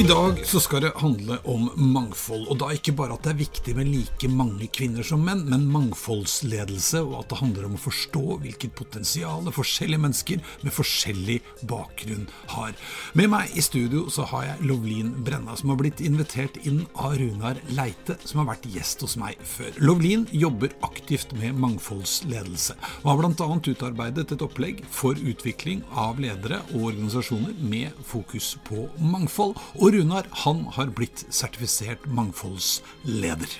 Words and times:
I 0.00 0.02
dag 0.02 0.38
så 0.48 0.60
skal 0.60 0.80
det 0.80 0.90
handle 0.96 1.36
om 1.44 1.66
mangfold, 1.76 2.46
og 2.48 2.56
da 2.62 2.70
ikke 2.72 2.94
bare 2.96 3.18
at 3.18 3.26
det 3.26 3.34
er 3.34 3.40
viktig 3.42 3.72
med 3.76 3.88
like 3.92 4.28
mange 4.32 4.64
kvinner 4.72 5.04
som 5.04 5.20
menn, 5.20 5.42
men 5.50 5.66
mangfoldsledelse, 5.68 7.02
og 7.04 7.18
at 7.18 7.28
det 7.28 7.40
handler 7.42 7.66
om 7.68 7.74
å 7.76 7.80
forstå 7.82 8.22
hvilket 8.40 8.72
potensial 8.78 9.50
forskjellige 9.52 10.00
mennesker 10.00 10.40
med 10.64 10.72
forskjellig 10.72 11.36
bakgrunn 11.68 12.24
har. 12.54 12.72
Med 13.12 13.28
meg 13.34 13.52
i 13.52 13.64
studio 13.66 14.06
så 14.08 14.24
har 14.30 14.46
jeg 14.46 14.70
Lovlin 14.70 15.10
Brenna, 15.26 15.58
som 15.60 15.74
har 15.74 15.80
blitt 15.82 16.00
invitert 16.00 16.56
inn 16.64 16.80
av 16.94 17.18
Runar 17.20 17.60
Leite, 17.76 18.16
som 18.24 18.40
har 18.40 18.54
vært 18.54 18.70
gjest 18.72 19.04
hos 19.04 19.18
meg 19.20 19.36
før. 19.44 19.76
Lovlin 19.84 20.24
jobber 20.32 20.72
aktivt 20.88 21.36
med 21.36 21.60
mangfoldsledelse, 21.60 22.78
og 23.02 23.12
har 23.12 23.20
bl.a. 23.20 23.50
utarbeidet 23.74 24.32
et 24.32 24.46
opplegg 24.48 24.80
for 24.88 25.12
utvikling 25.20 25.84
av 25.92 26.24
ledere 26.24 26.64
og 26.72 26.88
organisasjoner 26.94 27.60
med 27.60 28.02
fokus 28.08 28.54
på 28.64 28.88
mangfold. 28.96 29.58
Og 29.76 29.89
Runar 29.90 30.26
han 30.44 30.60
har 30.76 30.90
blitt 30.94 31.24
sertifisert 31.34 32.04
mangfoldsleder. 32.14 33.50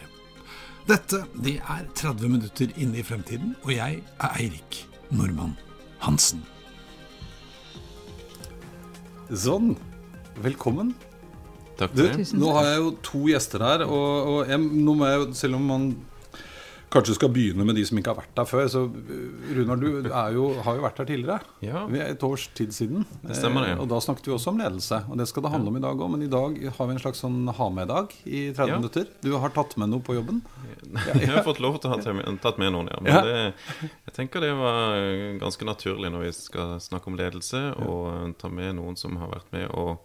Dette 0.86 1.24
det 1.34 1.56
er 1.58 1.88
30 1.98 2.30
minutter 2.30 2.70
inne 2.78 3.00
i 3.00 3.04
fremtiden, 3.06 3.56
og 3.64 3.72
jeg 3.74 3.98
er 4.06 4.36
Eirik 4.38 4.84
Normann 5.10 5.56
Hansen. 6.04 6.44
Sånn. 9.30 9.74
Velkommen. 10.40 10.94
Takk 11.80 11.96
for 11.96 12.14
det. 12.14 12.28
nå 12.38 12.54
har 12.54 12.68
jeg 12.68 12.78
jo 12.78 12.94
to 13.10 13.24
gjester 13.32 13.66
her, 13.66 13.84
og, 13.88 14.30
og 14.30 14.52
jeg, 14.52 14.60
nå 14.60 14.94
må 15.00 15.10
jeg, 15.10 15.28
selv 15.40 15.58
om 15.58 15.66
man 15.72 15.90
kanskje 16.90 17.14
du 17.14 17.18
skal 17.18 17.30
begynne 17.32 17.64
med 17.66 17.76
de 17.78 17.84
som 17.86 17.98
ikke 18.00 18.12
har 18.12 18.18
vært 18.18 18.32
der 18.36 18.48
før. 18.48 18.66
Så 18.70 18.82
Runar, 19.56 19.80
du 19.80 20.08
jo, 20.34 20.46
har 20.64 20.78
jo 20.78 20.84
vært 20.84 21.00
her 21.02 21.08
tidligere. 21.08 21.38
Ja. 21.64 21.84
Vi 21.90 22.00
er 22.02 22.14
et 22.14 22.24
års 22.26 22.48
tid 22.56 22.74
siden. 22.74 23.04
Det 23.22 23.36
stemmer 23.38 23.66
det. 23.66 23.74
Eh, 23.76 23.82
og 23.84 23.90
da 23.92 24.00
snakket 24.02 24.30
vi 24.30 24.34
også 24.34 24.52
om 24.52 24.60
ledelse. 24.60 25.02
Og 25.10 25.20
det 25.20 25.28
skal 25.30 25.46
det 25.46 25.52
handle 25.54 25.72
om 25.72 25.78
i 25.78 25.84
dag 25.84 26.02
òg. 26.02 26.10
Men 26.14 26.24
i 26.26 26.30
dag 26.32 26.58
har 26.76 26.90
vi 26.90 26.96
en 26.96 27.02
slags 27.02 27.22
sånn 27.22 27.38
ha-med-dag 27.60 28.16
i 28.24 28.42
30 28.56 28.74
ja. 28.74 28.80
minutter. 28.80 29.06
Du 29.22 29.30
har 29.42 29.54
tatt 29.54 29.76
med 29.80 29.92
noe 29.92 30.04
på 30.04 30.18
jobben? 30.18 30.42
Ja, 30.90 31.14
jeg 31.22 31.30
har 31.30 31.46
fått 31.46 31.62
lov 31.62 31.78
til 31.78 31.92
å 31.92 31.94
ha 31.94 32.00
tatt 32.42 32.58
med 32.60 32.74
noen, 32.74 32.90
ja. 32.90 32.98
Men 33.04 33.28
det, 33.28 33.86
jeg 34.08 34.16
tenker 34.16 34.42
det 34.42 34.50
var 34.58 34.98
ganske 35.40 35.68
naturlig 35.68 36.10
når 36.10 36.26
vi 36.26 36.34
skal 36.36 36.76
snakke 36.82 37.12
om 37.12 37.18
ledelse, 37.20 37.62
og 37.86 38.34
ta 38.40 38.50
med 38.50 38.76
noen 38.80 38.98
som 38.98 39.14
har 39.20 39.30
vært 39.30 39.54
med 39.54 39.70
og 39.70 40.02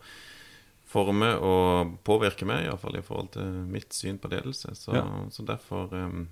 forme 0.95 1.33
og 1.43 1.97
påvirke 2.07 2.47
meg, 2.47 2.67
iallfall 2.67 2.99
i 2.99 3.03
forhold 3.03 3.33
til 3.35 3.61
mitt 3.67 3.95
syn 3.95 4.19
på 4.21 4.29
ledelse. 4.31 4.75
Så, 4.77 4.95
så 5.33 5.45
derfor 5.47 5.91
um, 5.91 6.27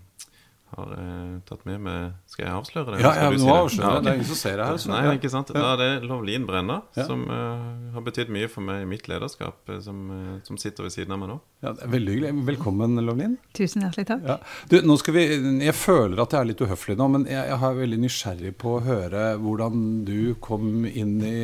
har 0.73 0.93
eh, 0.97 1.33
tatt 1.47 1.63
med 1.67 1.81
meg 1.85 2.29
Skal 2.31 2.45
jeg 2.47 2.53
avsløre 2.57 2.93
det? 2.95 3.01
Ja, 3.03 3.11
ja, 3.17 3.29
nå 3.29 3.49
avslører 3.53 3.99
jeg 3.99 4.01
det. 4.01 4.03
Det 4.05 4.11
er 4.11 4.17
ingen 4.19 4.29
som 4.29 4.39
ser 4.39 4.57
det 4.59 4.67
her. 4.67 4.79
Så. 4.81 4.89
Nei, 4.91 5.01
ikke 5.17 5.31
sant. 5.33 5.51
Da 5.53 5.65
er 5.73 5.81
det 5.81 5.89
Lovlin 6.09 6.47
Brenna, 6.47 6.79
ja. 6.97 7.05
som 7.07 7.25
uh, 7.29 7.91
har 7.93 8.05
betydd 8.05 8.31
mye 8.33 8.49
for 8.51 8.65
meg 8.65 8.83
i 8.83 8.87
mitt 8.89 9.09
lederskap, 9.11 9.59
uh, 9.69 9.77
som, 9.83 9.99
uh, 10.09 10.31
som, 10.47 10.59
sitter 10.61 10.87
ved 10.87 10.95
siden 10.95 11.13
av 11.15 11.21
meg 11.21 11.33
nå. 11.33 11.37
Ja, 11.65 11.73
det 11.77 11.85
er 11.85 11.91
Veldig 11.93 12.15
hyggelig. 12.15 12.45
Velkommen, 12.47 12.97
Lovlin. 13.05 13.35
Tusen 13.57 13.85
hjertelig 13.85 14.07
takk. 14.09 14.25
Ja. 14.27 14.37
Du, 14.71 14.79
nå 14.87 14.97
skal 15.01 15.17
vi, 15.17 15.25
jeg 15.67 15.77
føler 15.77 16.23
at 16.23 16.33
jeg 16.33 16.41
er 16.41 16.49
litt 16.51 16.65
uhøflig 16.65 16.97
nå, 16.99 17.09
men 17.17 17.27
jeg, 17.29 17.43
jeg 17.51 17.59
er 17.69 17.77
veldig 17.81 18.01
nysgjerrig 18.05 18.55
på 18.63 18.77
å 18.77 18.81
høre 18.87 19.27
hvordan 19.43 19.85
du 20.07 20.33
kom 20.43 20.87
inn 20.89 21.19
i 21.27 21.37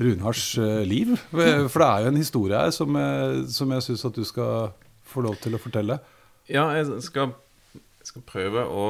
Runars 0.00 0.46
liv. 0.88 1.12
For 1.30 1.82
det 1.82 1.90
er 1.90 2.06
jo 2.06 2.14
en 2.14 2.22
historie 2.22 2.64
her 2.64 2.72
som, 2.74 2.96
som 3.52 3.76
jeg 3.76 3.86
syns 3.90 4.08
at 4.08 4.16
du 4.16 4.24
skal 4.28 4.72
få 5.10 5.26
lov 5.26 5.38
til 5.42 5.56
å 5.56 5.62
fortelle. 5.62 6.00
Ja, 6.50 6.66
jeg 6.74 7.02
skal 7.04 7.34
skal 8.10 8.24
prøve 8.26 8.64
å 8.66 8.84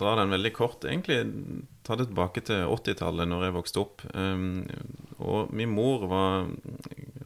dra 0.00 0.14
den 0.20 0.34
veldig 0.34 0.52
kort. 0.56 0.84
Egentlig 0.84 1.22
ta 1.86 1.96
det 1.96 2.08
tilbake 2.10 2.42
til 2.44 2.66
80-tallet, 2.68 3.28
når 3.30 3.46
jeg 3.46 3.56
vokste 3.56 3.82
opp. 3.82 4.04
Um, 4.12 4.66
og 5.18 5.54
min 5.54 5.72
mor 5.72 6.04
var 6.10 6.50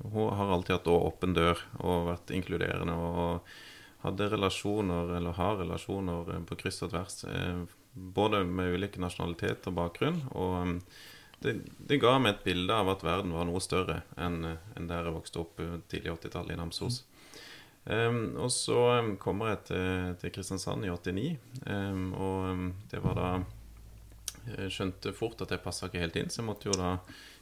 Hun 0.08 0.30
har 0.38 0.52
alltid 0.54 0.76
hatt 0.76 0.90
åpen 0.92 1.34
dør 1.36 1.60
og 1.82 2.06
vært 2.12 2.32
inkluderende. 2.34 2.94
Og 2.94 4.06
hadde 4.06 4.30
relasjoner, 4.30 5.16
eller 5.18 5.36
har 5.36 5.58
relasjoner, 5.58 6.34
eh, 6.34 6.42
på 6.46 6.56
kryss 6.60 6.84
og 6.86 6.94
tvers. 6.94 7.24
Eh, 7.24 7.64
både 7.92 8.44
med 8.46 8.76
ulike 8.78 9.02
nasjonaliteter 9.02 9.72
og 9.72 9.78
bakgrunn. 9.80 10.22
Og 10.38 10.54
um, 10.62 10.76
det, 11.42 11.58
det, 11.78 12.00
ga 12.02 12.16
meg 12.22 12.36
et 12.36 12.46
bilde 12.46 12.74
av 12.74 12.88
at 12.94 13.04
verden 13.04 13.34
var 13.34 13.46
noe 13.46 13.60
større 13.62 14.00
enn, 14.16 14.40
enn 14.78 14.88
der 14.90 15.10
jeg 15.10 15.16
vokste 15.18 15.42
opp 15.42 15.60
tidlig 15.90 16.14
80-tallet 16.14 16.54
i 16.54 16.60
Namsos. 16.62 17.02
Um, 17.88 18.36
og 18.36 18.50
så 18.52 18.76
um, 19.00 19.14
kommer 19.16 19.54
jeg 19.54 19.60
til, 19.70 20.16
til, 20.20 20.32
Kristiansand 20.34 20.84
i 20.84 20.90
89, 20.92 21.28
um, 21.64 22.10
og 22.20 22.66
det 22.90 23.00
var 23.00 23.16
da 23.16 23.28
Jeg 24.48 24.72
skjønte 24.72 25.12
fort 25.16 25.40
at 25.44 25.54
jeg 25.54 25.62
passa 25.64 25.88
ikke 25.88 26.02
helt 26.02 26.16
inn, 26.20 26.28
så 26.32 26.42
jeg 26.42 26.48
måtte 26.50 26.68
jo 26.68 26.76
da 26.76 26.98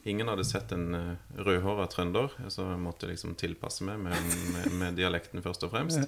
Ingen 0.07 0.29
hadde 0.31 0.45
sett 0.47 0.71
en 0.71 0.95
uh, 0.95 1.39
rødhåra 1.43 1.89
trønder, 1.91 2.31
så 2.47 2.69
jeg 2.69 2.79
måtte 2.79 3.09
liksom 3.09 3.35
tilpasse 3.35 3.83
meg 3.83 3.99
med, 3.99 4.35
med, 4.53 4.69
med 4.79 4.95
dialekten 4.95 5.43
først 5.43 5.65
og 5.67 5.73
fremst. 5.73 6.07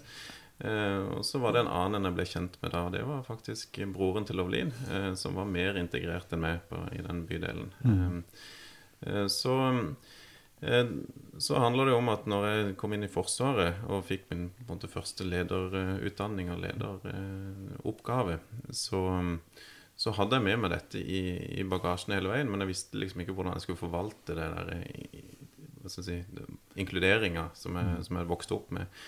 Uh, 0.63 1.17
og 1.17 1.25
så 1.27 1.41
var 1.43 1.55
det 1.55 1.65
en 1.65 1.73
annen 1.73 2.07
jeg 2.07 2.15
ble 2.15 2.27
kjent 2.31 2.55
med 2.61 2.71
da. 2.71 2.85
Det 2.95 3.03
var 3.07 3.27
faktisk 3.27 3.81
broren 3.91 4.27
til 4.27 4.39
Lovlin, 4.39 4.71
uh, 4.87 5.11
som 5.19 5.35
var 5.35 5.51
mer 5.51 5.81
integrert 5.81 6.31
enn 6.31 6.45
meg 6.45 6.63
på, 6.71 6.79
i 6.95 7.03
den 7.03 7.25
bydelen. 7.27 7.73
Mm. 7.83 8.23
så 9.31 9.57
Eh, 9.59 9.87
så 11.39 11.59
handler 11.63 11.87
det 11.87 11.93
om 11.95 12.09
at 12.11 12.25
når 12.27 12.45
jeg 12.49 12.71
kom 12.79 12.91
inn 12.95 13.05
i 13.07 13.11
Forsvaret 13.11 13.79
og 13.87 14.03
fikk 14.09 14.25
min 14.33 14.49
måte, 14.67 14.89
første 14.91 15.23
lederutdanning 15.23 16.51
og 16.51 16.59
lederoppgave, 16.65 18.39
så, 18.75 19.03
så, 19.95 20.15
hadde 20.17 20.35
jeg 20.35 20.47
med 20.49 20.59
meg 20.65 20.73
dette 20.75 20.99
i, 20.99 21.21
i, 21.61 21.63
bagasjen 21.63 22.17
hele 22.17 22.33
veien, 22.33 22.51
men 22.51 22.65
jeg 22.65 22.73
visste 22.73 22.99
liksom 22.99 23.23
ikke 23.23 23.37
hvordan 23.37 23.55
jeg 23.55 23.67
skulle 23.67 23.83
forvalte 23.85 24.35
det 24.35 24.49
der 24.57 24.73
hva 25.79 25.87
skal 25.91 26.03
jeg 26.09 26.25
si, 26.27 26.45
inkluderinga 26.83 27.49
som 27.55 27.79
jeg, 27.79 28.03
som 28.07 28.19
jeg 28.19 28.29
vokste 28.29 28.57
opp 28.57 28.73
med. 28.75 28.99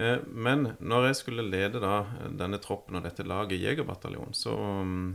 Eh, 0.00 0.18
men 0.26 0.72
når 0.78 1.10
jeg 1.10 1.18
skulle 1.20 1.46
lede 1.46 1.82
da 1.82 2.02
denne 2.34 2.60
troppen 2.62 2.98
og 2.98 3.06
dette 3.06 3.26
laget 3.26 3.60
Jegerbataljonen, 3.62 4.36
så, 4.36 4.56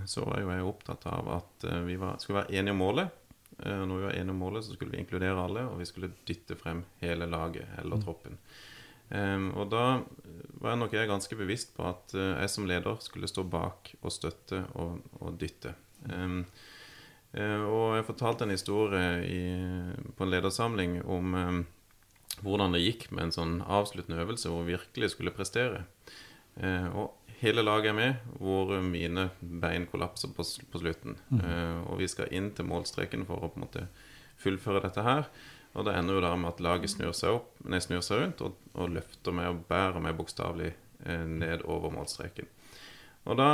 så 0.10 0.26
var 0.28 0.42
jo 0.42 0.52
jeg 0.54 0.68
opptatt 0.72 1.08
av 1.12 1.32
at 1.40 1.68
eh, 1.70 1.84
vi 1.88 2.00
var, 2.02 2.20
skulle 2.22 2.44
være 2.44 2.60
enige 2.60 2.76
om 2.76 2.84
målet. 2.84 3.22
Eh, 3.64 3.82
når 3.88 3.98
vi 3.98 4.08
var 4.08 4.16
enige 4.16 4.36
om 4.36 4.42
målet, 4.44 4.66
så 4.66 4.76
skulle 4.76 4.92
vi 4.92 5.02
inkludere 5.04 5.40
alle, 5.40 5.66
og 5.70 5.80
vi 5.80 5.88
skulle 5.88 6.14
dytte 6.28 6.58
frem 6.60 6.84
hele 7.02 7.28
laget 7.30 7.68
eller 7.80 8.00
mm. 8.00 8.06
troppen. 8.06 8.40
Um, 9.06 9.52
og 9.54 9.70
da 9.70 9.84
var 10.58 10.72
jeg 10.72 10.80
nok 10.82 10.94
jeg 10.96 11.10
ganske 11.12 11.38
bevisst 11.38 11.76
på 11.76 11.84
at 11.86 12.16
uh, 12.18 12.40
jeg 12.42 12.50
som 12.50 12.66
leder 12.66 12.96
skulle 13.06 13.30
stå 13.30 13.44
bak 13.46 13.92
og 14.02 14.14
støtte 14.14 14.64
og, 14.82 15.04
og 15.22 15.36
dytte. 15.38 15.76
Um, 16.10 16.40
uh, 17.38 17.62
og 17.70 17.84
jeg 18.00 18.08
fortalte 18.08 18.48
en 18.48 18.56
historie 18.56 19.12
i, 19.30 19.44
på 20.18 20.26
en 20.26 20.34
ledersamling 20.34 20.98
om 21.06 21.38
um, 21.38 21.62
hvordan 22.42 22.74
det 22.74 22.82
gikk 22.82 23.12
med 23.12 23.28
en 23.28 23.36
sånn 23.36 23.54
avsluttende 23.62 24.24
øvelse 24.26 24.50
hvor 24.50 24.66
vi 24.66 24.74
virkelig 24.74 25.14
skulle 25.14 25.36
prestere. 25.36 25.86
Uh, 26.58 26.90
og 26.98 27.25
hele 27.42 27.64
laget 27.66 27.92
er 27.92 27.98
med, 27.98 28.30
hvor 28.40 28.72
mine 28.82 29.30
bein 29.40 29.88
kollapser 29.92 30.32
på, 30.36 30.46
på 30.72 30.82
slutten. 30.82 31.18
Mm. 31.30 31.42
Uh, 31.42 31.80
og 31.92 32.00
vi 32.02 32.10
skal 32.12 32.32
inn 32.36 32.52
til 32.56 32.68
målstreken 32.70 33.26
for 33.28 33.44
å 33.44 33.52
på 33.52 33.60
en 33.60 33.66
måte 33.68 33.88
fullføre 34.42 34.84
dette 34.86 35.06
her. 35.06 35.30
Og 35.76 35.88
det 35.88 35.96
ender 35.98 36.18
jo 36.18 36.24
da 36.24 36.32
med 36.40 36.54
at 36.54 36.64
laget 36.64 36.94
snur 36.94 37.12
seg, 37.16 37.42
opp, 37.42 37.58
nei, 37.68 37.82
snur 37.84 38.04
seg 38.06 38.22
rundt 38.22 38.44
og, 38.46 38.56
og, 38.76 38.94
løfter 38.96 39.36
meg 39.36 39.52
og 39.52 39.66
bærer 39.68 40.04
meg 40.04 40.16
bokstavelig 40.20 40.72
uh, 41.04 41.26
ned 41.28 41.66
over 41.68 41.92
målstreken. 41.96 42.48
Og 43.26 43.40
da 43.40 43.50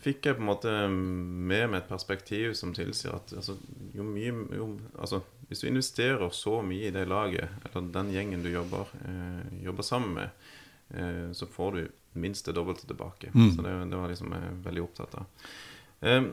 fikk 0.00 0.24
jeg 0.24 0.38
på 0.38 0.40
en 0.40 0.48
måte 0.48 0.70
med 0.88 1.66
meg 1.68 1.82
et 1.82 1.90
perspektiv 1.90 2.54
som 2.56 2.72
tilsier 2.72 3.18
at 3.18 3.34
altså, 3.36 3.58
jo 3.92 4.06
mye 4.06 4.32
jo, 4.56 4.68
altså, 4.96 5.20
Hvis 5.48 5.60
du 5.60 5.66
investerer 5.68 6.30
så 6.36 6.58
mye 6.64 6.88
i 6.88 6.92
det 6.92 7.06
laget, 7.08 7.48
eller 7.64 7.92
den 7.92 8.10
gjengen 8.12 8.42
du 8.44 8.50
jobber, 8.52 8.88
uh, 9.04 9.44
jobber 9.64 9.84
sammen 9.84 10.14
med, 10.16 10.48
så 11.36 11.46
får 11.46 11.72
du 11.76 11.80
minst 12.18 12.46
det 12.48 12.54
dobbelte 12.56 12.86
tilbake. 12.88 13.28
Mm. 13.34 13.50
Så 13.52 13.62
det, 13.62 13.72
det, 13.90 13.96
var 13.96 14.08
liksom 14.08 14.32
jeg 14.32 14.54
veldig 14.64 14.82
opptatt 14.82 15.18
av. 15.20 15.50
Um, 16.00 16.30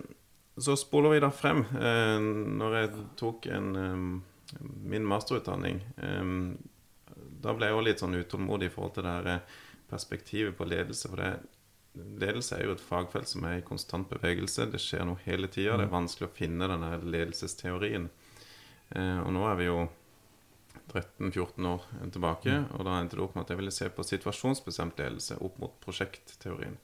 så 0.57 0.77
spoler 0.79 1.11
vi 1.11 1.19
da 1.19 1.29
frem. 1.35 1.65
Når 2.61 2.75
jeg 2.77 2.91
tok 3.19 3.49
en, 3.51 3.73
min 4.87 5.07
masterutdanning, 5.09 5.81
da 7.45 7.53
ble 7.55 7.69
jeg 7.69 7.77
òg 7.77 7.85
litt 7.85 8.01
sånn 8.01 8.17
utålmodig 8.17 8.69
i 8.69 8.73
forhold 8.73 8.95
til 8.95 9.05
det 9.05 9.13
her 9.17 9.29
eh, 9.35 9.57
perspektivet 9.91 10.57
på 10.57 10.67
ledelse. 10.67 11.09
For 11.11 11.21
det, 11.21 11.31
ledelse 12.21 12.57
er 12.57 12.67
jo 12.67 12.75
et 12.75 12.83
fagfelt 12.83 13.29
som 13.31 13.45
er 13.47 13.59
i 13.59 13.65
konstant 13.65 14.09
bevegelse. 14.11 14.69
Det 14.71 14.81
skjer 14.81 15.05
noe 15.09 15.21
hele 15.25 15.49
tida. 15.51 15.77
Det 15.77 15.87
er 15.87 15.93
vanskelig 15.93 16.29
å 16.29 16.35
finne 16.35 16.69
denne 16.71 16.95
ledelsesteorien. 17.03 18.09
Eh, 18.89 19.19
og 19.21 19.31
nå 19.35 19.45
er 19.51 19.61
vi 19.61 19.69
jo 19.69 19.85
13-14 20.91 21.67
år 21.69 21.83
tilbake, 22.13 22.61
og 22.77 22.85
da 22.87 22.99
endte 22.99 23.17
det 23.17 23.25
opp 23.25 23.35
med 23.35 23.45
at 23.45 23.53
jeg 23.53 23.59
ville 23.59 23.73
se 23.73 23.89
på 23.91 24.05
situasjonsbestemt 24.05 25.01
ledelse 25.01 25.37
opp 25.43 25.59
mot 25.61 25.75
prosjektteorien. 25.83 26.79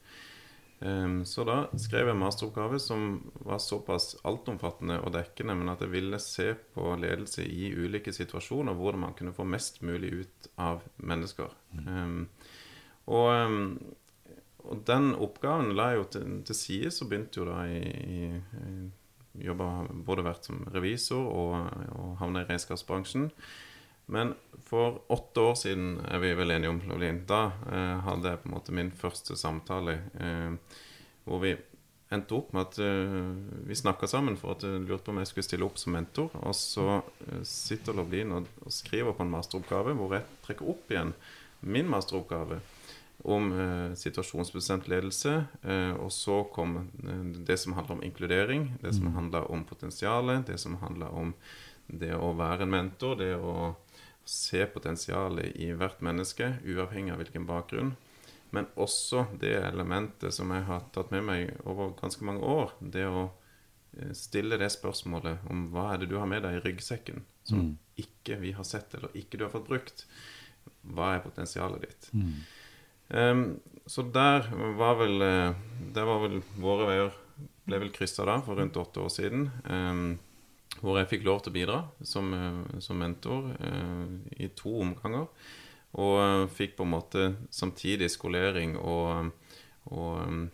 Um, 0.82 1.20
så 1.30 1.44
da 1.46 1.56
skrev 1.78 2.08
jeg 2.10 2.18
masteroppgave 2.18 2.80
som 2.82 3.20
var 3.46 3.60
såpass 3.62 4.16
altomfattende 4.26 4.98
og 5.06 5.14
dekkende, 5.14 5.54
men 5.60 5.70
at 5.70 5.84
jeg 5.86 5.94
ville 5.94 6.18
se 6.24 6.48
på 6.74 6.96
ledelse 6.98 7.46
i 7.46 7.70
ulike 7.70 8.14
situasjoner, 8.16 8.74
hvordan 8.74 9.04
man 9.04 9.14
kunne 9.18 9.36
få 9.36 9.46
mest 9.46 9.84
mulig 9.86 10.10
ut 10.24 10.50
av 10.58 10.82
mennesker. 10.98 11.54
Um, 11.86 12.26
og, 13.06 13.30
um, 13.30 13.78
og, 14.64 14.82
den 14.90 15.14
oppgaven 15.14 15.76
la 15.78 15.92
jeg 15.92 16.02
jo 16.02 16.10
til, 16.18 16.34
til 16.50 16.60
side, 16.64 16.96
så 16.98 17.06
begynte 17.06 17.44
jo 17.44 17.48
da 17.52 17.62
i 17.70 18.32
jobba 19.40 19.68
både 19.92 20.26
vært 20.26 20.48
som 20.50 20.64
revisor 20.74 21.22
og, 21.24 21.54
og 21.96 22.16
havna 22.22 22.44
i 22.44 22.50
regnskapsbransjen. 22.50 23.30
Men 24.12 24.34
for 24.68 25.02
åtte 25.08 25.40
år 25.40 25.54
siden 25.56 25.94
er 26.04 26.19
vi 26.19 26.34
vel 26.36 26.52
enige 26.52 26.69
om, 26.74 26.81
Lovlin, 26.88 27.22
da 27.28 27.46
eh, 27.72 28.00
hadde 28.04 28.34
jeg 28.34 28.42
på 28.42 28.50
en 28.50 28.54
måte 28.58 28.74
min 28.75 28.90
første 28.92 29.38
samtale 29.40 29.94
eh, 30.19 30.80
hvor 31.24 31.40
vi 31.40 31.54
endte 32.12 32.36
opp 32.36 32.50
med 32.52 32.66
at 32.66 32.80
eh, 32.84 33.13
vi 33.69 33.78
snakka 33.80 34.10
sammen 34.12 34.36
for 34.40 34.58
at 34.58 34.66
jeg 34.68 34.81
lurte 34.84 35.06
på 35.06 35.13
om 35.13 35.22
jeg 35.22 35.30
skulle 35.30 35.48
stille 35.48 35.68
opp 35.68 35.80
som 35.80 35.96
mentor. 35.96 36.28
Og 36.44 36.52
så 36.60 36.98
uh, 37.00 37.38
sitter 37.48 37.96
Lovlin 37.96 38.34
og, 38.36 38.50
og, 38.66 38.74
skriver 38.75 39.16
på 39.16 39.24
en 39.24 39.31
masteroppgave 39.31 39.96
hvor 39.96 40.18
jeg 40.18 40.28
trekker 40.44 40.74
opp 40.74 40.92
igjen 40.92 41.13
min 41.63 41.88
masteroppgave 41.88 42.60
om 43.31 43.48
uh, 43.56 43.94
situasjonsbestemt 43.96 44.90
ledelse. 44.92 45.38
og 46.02 46.12
så 46.12 46.42
kom 46.52 46.81
det 47.48 47.60
som 47.63 47.78
handler 47.78 47.96
om 47.96 48.04
inkludering, 48.04 48.74
det 48.81 48.92
som 48.98 49.08
mm. 49.08 49.16
handler 49.16 49.52
om 49.52 49.63
potensialet, 49.63 50.48
det 50.52 50.60
som 50.60 50.75
handler 50.84 51.16
om 51.16 51.31
det 51.88 52.12
å 52.16 52.34
være 52.36 52.66
en 52.66 52.75
mentor, 52.75 53.16
det 53.19 53.36
å 53.38 53.75
se 54.26 54.66
potensialet 54.70 55.56
i 55.60 55.72
hvert 55.76 56.02
menneske, 56.04 56.54
uavhengig 56.66 57.14
av 57.14 57.22
hvilken 57.22 57.48
bakgrunn. 57.50 57.96
Men 58.52 58.68
også 58.76 59.26
det 59.40 59.56
elementet 59.64 60.36
som 60.36 60.52
jeg 60.52 60.68
har 60.68 60.88
tatt 60.96 61.12
med 61.14 61.24
meg 61.28 61.54
over 61.64 61.94
ganske 62.00 62.26
mange 62.28 62.44
år. 62.44 62.74
Det 62.80 63.06
å 63.08 63.30
eh, 63.30 64.12
stille 64.18 64.60
det 64.60 64.72
spørsmålet 64.74 65.48
om 65.52 65.70
hva 65.72 65.94
er 65.94 66.02
det 66.02 66.12
du 66.12 66.18
har 66.20 66.28
med 66.30 66.44
deg 66.46 66.60
i 66.60 66.64
ryggsekken 66.66 67.24
som 67.48 67.64
mm. 67.64 67.72
ikke 68.04 68.38
vi 68.42 68.52
har 68.58 68.68
sett, 68.68 68.94
eller 68.98 69.16
ikke 69.18 69.40
du 69.40 69.46
har 69.48 69.54
fått 69.54 69.70
brukt. 69.70 70.06
Hva 70.82 71.16
er 71.16 71.24
potensialet 71.24 71.88
ditt? 71.88 72.10
Mm. 72.14 72.34
Um, 73.12 73.46
så 73.90 74.04
der 74.08 74.46
var 74.80 74.94
vel 75.02 75.24
eh, 75.26 75.56
Der 75.92 76.06
var 76.08 76.22
vel 76.24 76.38
våre 76.64 76.86
veier 76.88 77.18
ble 77.68 77.80
vel 77.82 77.90
kryssa 77.92 78.24
da 78.28 78.38
for 78.46 78.60
rundt 78.60 78.78
åtte 78.80 79.02
år 79.04 79.12
siden. 79.12 79.50
Um, 79.66 80.20
hvor 80.81 80.98
jeg 81.00 81.10
fikk 81.12 81.25
lov 81.28 81.44
til 81.44 81.54
å 81.54 81.56
bidra 81.56 81.80
som, 82.04 82.33
eh, 82.33 82.80
som 82.83 82.98
mentor 82.98 83.51
uh, 83.54 84.06
i 84.38 84.50
to 84.57 84.80
omganger. 84.81 85.28
Og 86.01 86.16
uh, 86.18 86.48
fikk 86.50 86.78
på 86.78 86.83
en 86.88 86.94
måte 86.94 87.28
samtidig 87.54 88.10
skolering 88.13 88.78
og, 88.80 89.30
og, 89.92 90.48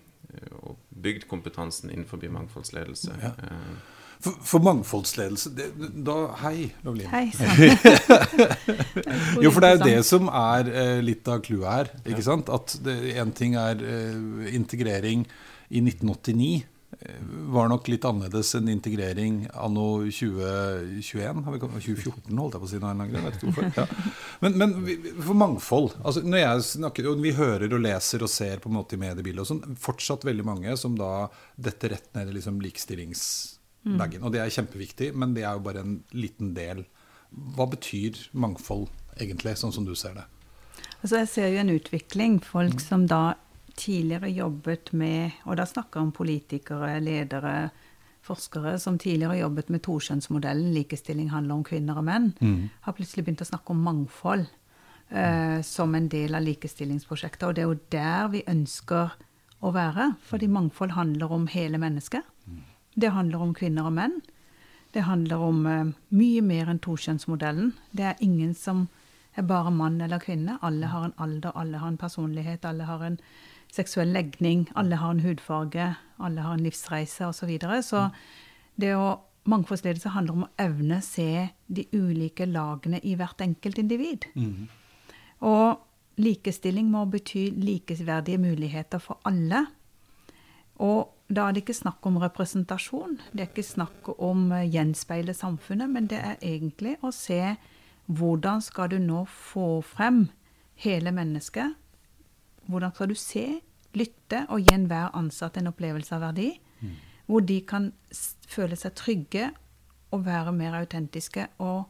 og 0.59 0.73
bygd 0.89 1.27
kompetansen 1.31 1.93
innenfor 1.93 2.17
mangfoldsledelse. 2.27 3.11
Ja. 3.21 3.31
For, 4.17 4.33
for, 4.41 4.57
mangfoldsledelse 4.65 5.51
det, 5.53 5.67
da, 6.05 6.15
Hei, 6.41 6.71
Lovlin. 6.85 7.07
Hei 7.11 7.27
jo, 9.43 9.51
for 9.51 9.61
det 9.61 9.69
er 9.69 9.75
jo 9.75 9.83
det 9.83 10.05
som 10.07 10.27
er 10.31 10.69
eh, 10.71 11.01
litt 11.05 11.27
av 11.29 11.41
clouet 11.45 11.69
her. 11.69 11.91
ikke 12.01 12.23
ja. 12.23 12.27
sant? 12.31 12.49
At 12.49 12.79
én 12.87 13.31
ting 13.37 13.55
er 13.61 13.77
eh, 13.77 14.55
integrering 14.57 15.27
i 15.69 15.83
1989 15.83 16.65
var 17.51 17.67
nok 17.69 17.87
litt 17.91 18.05
annerledes 18.07 18.53
enn 18.57 18.69
integrering 18.71 19.41
anno 19.59 19.85
2021. 20.07 21.41
2014, 21.43 22.39
holdt 22.39 22.55
jeg 22.55 22.61
på 22.61 22.67
å 22.67 22.71
si. 22.71 22.79
Noe, 22.81 23.67
ja. 23.75 23.85
Men, 24.43 24.55
men, 24.61 24.75
for 25.19 25.37
mangfold 25.37 25.97
altså 25.99 26.23
når 26.23 26.41
jeg 26.41 26.65
snakker, 26.69 27.09
og 27.11 27.21
Vi 27.23 27.33
hører 27.37 27.73
og 27.75 27.83
leser 27.83 28.23
og 28.23 28.31
ser 28.31 28.63
på 28.63 28.71
en 28.71 28.77
måte 28.79 28.95
i 28.95 29.01
mediebildet 29.01 29.43
og 29.43 29.49
sånn, 29.51 29.77
fortsatt 29.81 30.25
veldig 30.27 30.45
mange 30.47 30.77
som 30.79 30.95
da 30.97 31.27
detter 31.55 31.95
rett 31.95 32.09
ned 32.15 32.31
i 32.31 32.37
liksom 32.37 32.61
likestillingsbagen. 32.63 34.21
Mm. 34.21 34.25
Og 34.25 34.33
det 34.33 34.41
er 34.43 34.55
kjempeviktig, 34.57 35.11
men 35.17 35.35
det 35.35 35.43
er 35.43 35.57
jo 35.57 35.65
bare 35.67 35.83
en 35.83 35.99
liten 36.15 36.55
del. 36.57 36.85
Hva 37.57 37.67
betyr 37.69 38.29
mangfold 38.31 38.87
egentlig, 39.19 39.57
sånn 39.59 39.75
som 39.75 39.85
du 39.85 39.93
ser 39.97 40.15
det? 40.17 40.25
Altså 41.01 41.19
Jeg 41.19 41.29
ser 41.33 41.51
jo 41.51 41.61
en 41.61 41.75
utvikling. 41.75 42.39
Folk 42.43 42.81
som 42.81 43.05
da 43.09 43.35
tidligere 43.77 44.29
jobbet 44.33 44.91
med 44.97 45.31
Og 45.45 45.57
da 45.59 45.65
snakker 45.65 45.99
jeg 45.99 46.07
om 46.07 46.15
politikere, 46.15 46.99
ledere, 47.03 47.69
forskere 48.27 48.77
som 48.79 48.97
tidligere 48.99 49.39
jobbet 49.39 49.69
med 49.69 49.83
tokjønnsmodellen, 49.85 50.73
likestilling 50.75 51.29
handler 51.31 51.59
om 51.59 51.65
kvinner 51.67 51.99
og 51.99 52.07
menn, 52.07 52.31
mm. 52.39 52.69
har 52.83 52.95
plutselig 52.97 53.25
begynt 53.25 53.43
å 53.45 53.49
snakke 53.51 53.73
om 53.73 53.85
mangfold 53.85 54.47
uh, 55.13 55.59
som 55.63 55.95
en 55.95 56.09
del 56.11 56.35
av 56.35 56.43
likestillingsprosjektet. 56.43 57.47
Og 57.47 57.55
det 57.55 57.63
er 57.63 57.69
jo 57.69 57.79
der 57.93 58.33
vi 58.33 58.43
ønsker 58.51 59.15
å 59.63 59.73
være, 59.73 60.11
fordi 60.27 60.49
mangfold 60.51 60.97
handler 60.97 61.33
om 61.33 61.47
hele 61.53 61.79
mennesket. 61.81 62.25
Mm. 62.45 62.63
Det 62.97 63.13
handler 63.15 63.45
om 63.45 63.55
kvinner 63.57 63.87
og 63.89 63.95
menn. 63.97 64.19
Det 64.95 65.05
handler 65.07 65.43
om 65.47 65.65
uh, 65.65 65.95
mye 66.15 66.43
mer 66.45 66.71
enn 66.73 66.83
tokjønnsmodellen. 66.83 67.75
Det 67.95 68.11
er 68.11 68.25
ingen 68.25 68.55
som 68.57 68.87
er 69.37 69.45
bare 69.47 69.71
mann 69.71 70.01
eller 70.01 70.19
kvinne. 70.19 70.57
Alle 70.65 70.89
har 70.89 71.07
en 71.07 71.17
alder, 71.21 71.53
alle 71.55 71.77
har 71.77 71.93
en 71.93 71.99
personlighet, 72.01 72.65
alle 72.65 72.87
har 72.89 73.03
en 73.05 73.19
seksuell 73.73 74.11
legning, 74.13 74.67
alle 74.75 74.99
har 74.99 75.13
en 75.13 75.23
hudfarge, 75.23 75.95
alle 76.19 76.43
har 76.43 76.57
en 76.57 76.65
livsreise 76.65 77.27
osv. 77.27 77.39
Så, 77.39 77.49
videre. 77.49 77.81
så 77.83 78.09
det 78.75 78.95
å 78.97 79.17
Mangfoldsledelse 79.47 80.11
handler 80.11 80.35
om 80.35 80.43
å 80.43 80.49
evne 80.59 80.97
se 80.99 81.47
de 81.71 81.85
ulike 81.95 82.43
lagene 82.49 82.99
i 83.07 83.13
hvert 83.15 83.39
enkelt 83.39 83.79
individ. 83.79 84.25
Mm. 84.35 84.65
Og 85.47 86.19
likestilling 86.19 86.89
må 86.91 87.05
bety 87.07 87.45
likeverdige 87.55 88.41
muligheter 88.43 88.99
for 88.99 89.21
alle. 89.23 89.63
Og 90.83 91.13
da 91.31 91.47
er 91.47 91.55
det 91.55 91.63
ikke 91.63 91.77
snakk 91.79 92.05
om 92.07 92.19
representasjon, 92.19 93.17
det 93.31 93.45
er 93.45 93.49
ikke 93.49 93.63
snakk 93.63 94.11
om 94.17 94.51
gjenspeile 94.67 95.35
samfunnet, 95.35 95.89
men 95.95 96.11
det 96.11 96.19
er 96.19 96.43
egentlig 96.43 96.97
å 96.99 97.13
se 97.15 97.55
hvordan 98.07 98.59
skal 98.63 98.91
du 98.91 98.99
nå 99.03 99.25
få 99.31 99.81
frem 99.83 100.25
hele 100.83 101.11
mennesket 101.15 101.75
hvordan 102.67 102.93
skal 102.93 103.11
du 103.11 103.17
se, 103.19 103.45
lytte 103.97 104.43
og 104.53 104.61
gi 104.61 104.75
enhver 104.75 105.15
ansatt 105.17 105.57
en 105.57 105.71
opplevelse 105.71 106.15
av 106.15 106.27
verdi? 106.27 106.51
Mm. 106.81 106.97
Hvor 107.27 107.43
de 107.43 107.61
kan 107.67 107.91
føle 108.47 108.77
seg 108.79 108.95
trygge 108.99 109.49
og 110.15 110.25
være 110.25 110.53
mer 110.55 110.77
autentiske 110.79 111.47
og 111.63 111.89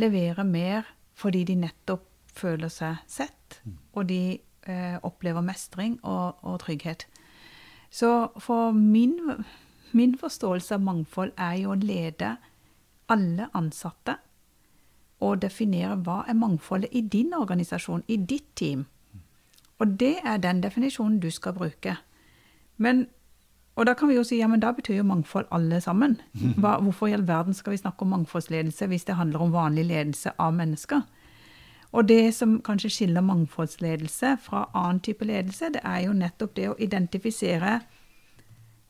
levere 0.00 0.44
mer 0.44 0.88
fordi 1.18 1.44
de 1.44 1.58
nettopp 1.60 2.08
føler 2.32 2.72
seg 2.72 3.02
sett, 3.10 3.60
mm. 3.64 3.76
og 3.92 4.06
de 4.08 4.22
eh, 4.40 4.96
opplever 5.04 5.44
mestring 5.44 5.98
og, 6.00 6.40
og, 6.40 6.62
trygghet. 6.64 7.04
Så 7.92 8.32
for 8.40 8.72
min, 8.72 9.18
min 9.92 10.16
forståelse 10.18 10.78
av 10.78 10.86
mangfold 10.86 11.34
er 11.36 11.58
jo 11.60 11.74
å 11.74 11.78
lede 11.78 12.36
alle 13.12 13.50
ansatte 13.52 14.16
og 15.22 15.42
definere 15.44 15.98
hva 16.02 16.22
er 16.26 16.38
mangfoldet 16.38 16.94
i 16.96 17.04
din 17.06 17.34
organisasjon, 17.36 18.02
i 18.08 18.16
ditt 18.16 18.48
team. 18.58 18.86
Og 19.82 19.98
det 19.98 20.14
er 20.22 20.38
den 20.38 20.60
definisjonen 20.62 21.18
du 21.18 21.30
skal 21.34 21.56
bruke. 21.56 21.96
Men, 22.76 23.06
og 23.74 23.86
da 23.88 23.96
kan 23.98 24.08
vi 24.08 24.14
jo 24.14 24.22
si 24.24 24.38
ja, 24.38 24.46
men 24.46 24.62
da 24.62 24.70
betyr 24.72 25.00
jo 25.00 25.08
mangfold 25.08 25.48
alle 25.50 25.80
sammen. 25.82 26.20
Hva, 26.62 26.76
hvorfor 26.78 27.10
i 27.10 27.16
all 27.16 27.26
verden 27.26 27.54
skal 27.54 27.74
vi 27.74 27.80
snakke 27.82 28.06
om 28.06 28.14
mangfoldsledelse 28.14 28.86
hvis 28.86 29.08
det 29.08 29.18
handler 29.18 29.42
om 29.42 29.56
vanlig 29.56 29.88
ledelse 29.90 30.36
av 30.38 30.54
mennesker? 30.54 31.02
Og 31.92 32.06
det 32.08 32.34
som 32.34 32.60
kanskje 32.64 32.90
skiller 32.90 33.24
mangfoldsledelse 33.26 34.36
fra 34.40 34.68
annen 34.72 35.02
type 35.04 35.26
ledelse, 35.28 35.72
det 35.74 35.82
er 35.84 36.06
jo 36.06 36.14
nettopp 36.16 36.54
det 36.56 36.68
å 36.70 36.78
identifisere 36.78 37.80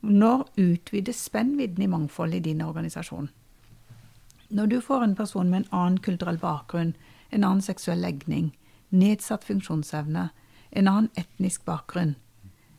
når 0.02 0.44
utvides 0.58 1.24
spennvidden 1.24 1.82
i 1.82 1.90
mangfold 1.90 2.34
i 2.34 2.42
din 2.44 2.62
organisasjon. 2.62 3.30
Når 4.50 4.66
du 4.66 4.80
får 4.80 5.02
en 5.02 5.16
person 5.16 5.50
med 5.50 5.62
en 5.62 5.72
annen 5.72 5.98
kulturell 5.98 6.38
bakgrunn, 6.38 6.94
en 7.30 7.44
annen 7.44 7.64
seksuell 7.64 8.04
legning, 8.04 8.52
nedsatt 8.90 9.44
funksjonsevne, 9.48 10.28
en 10.72 10.88
annen 10.88 11.10
etnisk 11.16 11.64
bakgrunn. 11.64 12.14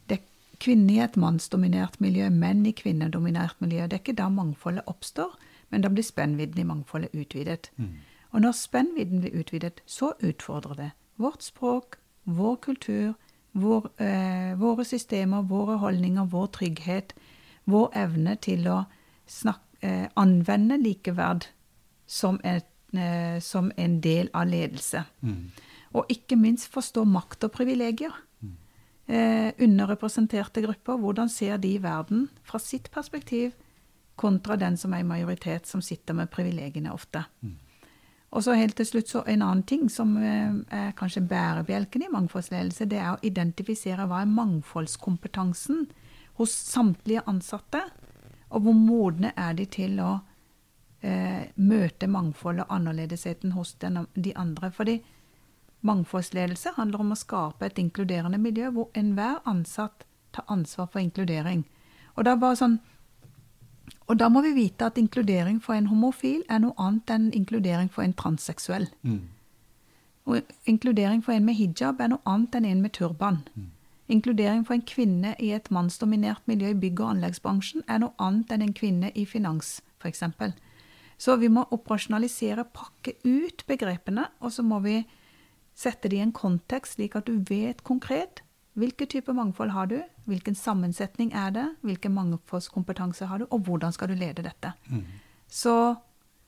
Det 0.09 0.17
er 0.17 0.57
kvinner 0.63 0.93
i 0.93 1.03
et 1.05 1.17
mannsdominert 1.17 1.99
miljø, 2.01 2.29
menn 2.29 2.65
i 2.65 2.71
kvinnedominert 2.71 3.61
miljø. 3.61 3.87
Det 3.87 3.99
er 3.99 4.03
ikke 4.03 4.17
da 4.17 4.29
mangfoldet 4.29 4.87
oppstår, 4.87 5.35
men 5.69 5.81
da 5.81 5.89
blir 5.89 6.05
spennvidden 6.05 6.61
i 6.61 6.67
mangfoldet 6.69 7.13
utvidet. 7.13 7.71
Mm. 7.77 7.97
Og 8.33 8.41
når 8.41 8.51
spennvidden 8.57 9.21
blir 9.21 9.39
utvidet, 9.39 9.81
så 9.85 10.13
utfordrer 10.23 10.75
det 10.75 10.91
vårt 11.21 11.43
språk, 11.43 11.95
vår 12.23 12.55
kultur, 12.55 13.13
vår, 13.53 13.89
øh, 14.01 14.61
våre 14.61 14.85
systemer, 14.85 15.41
våre 15.41 15.77
holdninger, 15.77 16.25
vår 16.25 16.45
trygghet, 16.45 17.13
vår 17.65 17.91
evne 17.95 18.35
til 18.35 18.67
å 18.67 18.83
snakke, 19.27 19.59
øh, 19.83 20.07
anvende 20.15 20.77
likeverd 20.77 21.47
som, 22.07 22.39
et, 22.43 22.65
øh, 22.93 23.41
som, 23.41 23.71
en 23.77 24.01
del 24.01 24.29
av 24.33 24.47
ledelse. 24.47 25.03
Mm. 25.21 25.51
Og 25.93 26.09
ikke 26.09 26.37
minst 26.39 26.71
forstå 26.73 27.03
makt 27.05 27.45
og 27.47 27.53
privilegier. 27.53 28.13
Eh, 29.05 29.51
underrepresenterte 29.59 30.61
grupper, 30.63 30.97
hvordan 30.97 31.29
ser 31.29 31.57
de 31.57 31.75
verden 31.83 32.29
fra 32.43 32.59
sitt 32.59 32.87
perspektiv, 32.91 33.51
kontra 34.15 34.55
den 34.55 34.77
som 34.77 34.93
er 34.93 35.03
i 35.03 35.07
majoritet, 35.07 35.67
som 35.67 35.81
sitter 35.81 36.15
med 36.15 36.31
privilegiene 36.31 36.93
ofte. 36.93 37.25
Og 38.31 38.43
så 38.43 38.55
helt 38.57 38.77
til 38.79 38.85
slutt 38.85 39.09
så 39.11 39.23
en 39.27 39.43
annen 39.45 39.63
ting 39.67 39.89
som 39.91 40.15
eh, 40.17 40.53
er 40.71 40.95
kanskje 40.97 41.25
bærebjelken 41.27 42.05
i 42.05 42.11
mangfoldsledelse, 42.13 42.87
det 42.89 42.97
er 42.97 43.11
å 43.11 43.21
identifisere 43.21 44.07
hva 44.07 44.23
er 44.23 44.31
mangfoldskompetansen 44.31 45.85
hos 46.39 46.53
samtlige 46.71 47.25
ansatte, 47.29 47.83
og 48.49 48.65
hvor 48.65 48.77
modne 48.77 49.33
er 49.37 49.53
de 49.57 49.67
til 49.69 49.99
å 50.01 50.13
eh, 51.03 51.51
møte 51.55 52.07
mangfoldet 52.07 52.65
og 52.65 52.73
annerledesheten 52.77 53.53
hos 53.53 53.75
den, 53.83 54.05
de 54.15 54.33
andre. 54.37 54.71
Fordi 54.71 54.97
mangfoldsledelse 55.83 56.73
handler 56.77 57.03
om 57.03 57.13
å 57.13 57.19
skape 57.19 57.67
et 57.67 57.79
inkluderende 57.81 58.39
miljø 58.41 58.71
hvor 58.71 58.89
enhver 58.97 59.41
ansatt 59.49 60.07
tar 60.33 60.47
ansvar 60.47 60.89
for 60.91 61.03
inkludering. 61.03 61.63
Og, 62.15 62.27
sånn, 62.57 62.79
og 64.07 64.17
da 64.19 64.29
må 64.29 64.41
vi 64.45 64.53
vite 64.55 64.87
at 64.89 64.97
inkludering 64.97 65.59
for 65.61 65.75
en 65.75 65.89
homofil 65.91 66.43
er 66.49 66.63
noe 66.63 66.75
annet 66.81 67.13
enn 67.13 67.29
inkludering 67.33 67.91
for 67.91 68.05
en 68.05 68.15
transseksuell. 68.17 68.89
Mm. 69.01 69.21
Og 70.25 70.41
inkludering 70.69 71.23
for 71.23 71.35
en 71.35 71.45
med 71.45 71.57
hijab 71.59 72.01
er 72.01 72.13
noe 72.13 72.23
annet 72.29 72.55
enn 72.59 72.67
en 72.69 72.83
med 72.83 72.93
turban. 72.95 73.41
Mm. 73.55 73.71
Inkludering 74.13 74.65
for 74.67 74.75
en 74.75 74.85
kvinne 74.87 75.33
i 75.39 75.53
et 75.55 75.69
mannsdominert 75.71 76.43
miljø 76.47 76.73
i 76.73 76.79
bygg- 76.79 77.01
og 77.01 77.15
anleggsbransjen 77.15 77.85
er 77.87 78.03
noe 78.03 78.15
annet 78.19 78.51
enn 78.51 78.65
en 78.65 78.75
kvinne 78.75 79.11
i 79.15 79.25
finans, 79.25 79.81
f.eks. 79.99 80.23
Så 81.17 81.35
vi 81.39 81.47
må 81.47 81.63
operasjonalisere, 81.71 82.65
pakke 82.75 83.15
ut 83.23 83.63
begrepene, 83.67 84.27
og 84.43 84.51
så 84.51 84.63
må 84.63 84.81
vi 84.83 84.97
sette 85.75 86.09
det 86.09 86.19
i 86.19 86.23
en 86.23 86.35
kontekst 86.35 86.97
slik 86.97 87.15
at 87.17 87.27
du 87.27 87.39
vet 87.49 87.83
konkret 87.83 88.43
hvilken 88.73 89.07
type 89.07 89.33
mangfold 89.33 89.69
har 89.69 89.85
du, 89.85 89.99
hvilken 90.25 90.55
sammensetning 90.55 91.33
er 91.37 91.51
det, 91.53 91.65
hvilken 91.85 92.13
mangfoldskompetanse 92.13 93.27
har 93.29 93.43
du, 93.43 93.45
og 93.51 93.67
hvordan 93.67 93.93
skal 93.93 94.09
du 94.09 94.15
lede 94.17 94.45
dette. 94.45 94.73
Mm. 94.89 95.03
Så, 95.47 95.95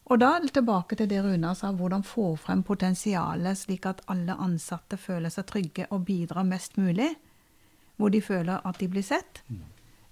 og 0.05 0.19
da 0.19 0.39
tilbake 0.41 0.97
til 0.97 1.09
det 1.09 1.21
Runa 1.21 1.53
sa, 1.53 1.71
hvordan 1.71 2.03
få 2.03 2.35
frem 2.35 2.63
potensialet 2.63 3.57
slik 3.57 3.85
at 3.85 4.01
alle 4.09 4.33
ansatte 4.41 4.97
føler 4.97 5.29
seg 5.29 5.45
trygge 5.51 5.85
og 5.91 6.05
bidrar 6.05 6.47
mest 6.47 6.77
mulig 6.81 7.11
hvor 7.95 8.09
de 8.09 8.21
føler 8.21 8.65
at 8.67 8.79
de 8.79 8.89
blir 8.91 9.05
sett. 9.05 9.43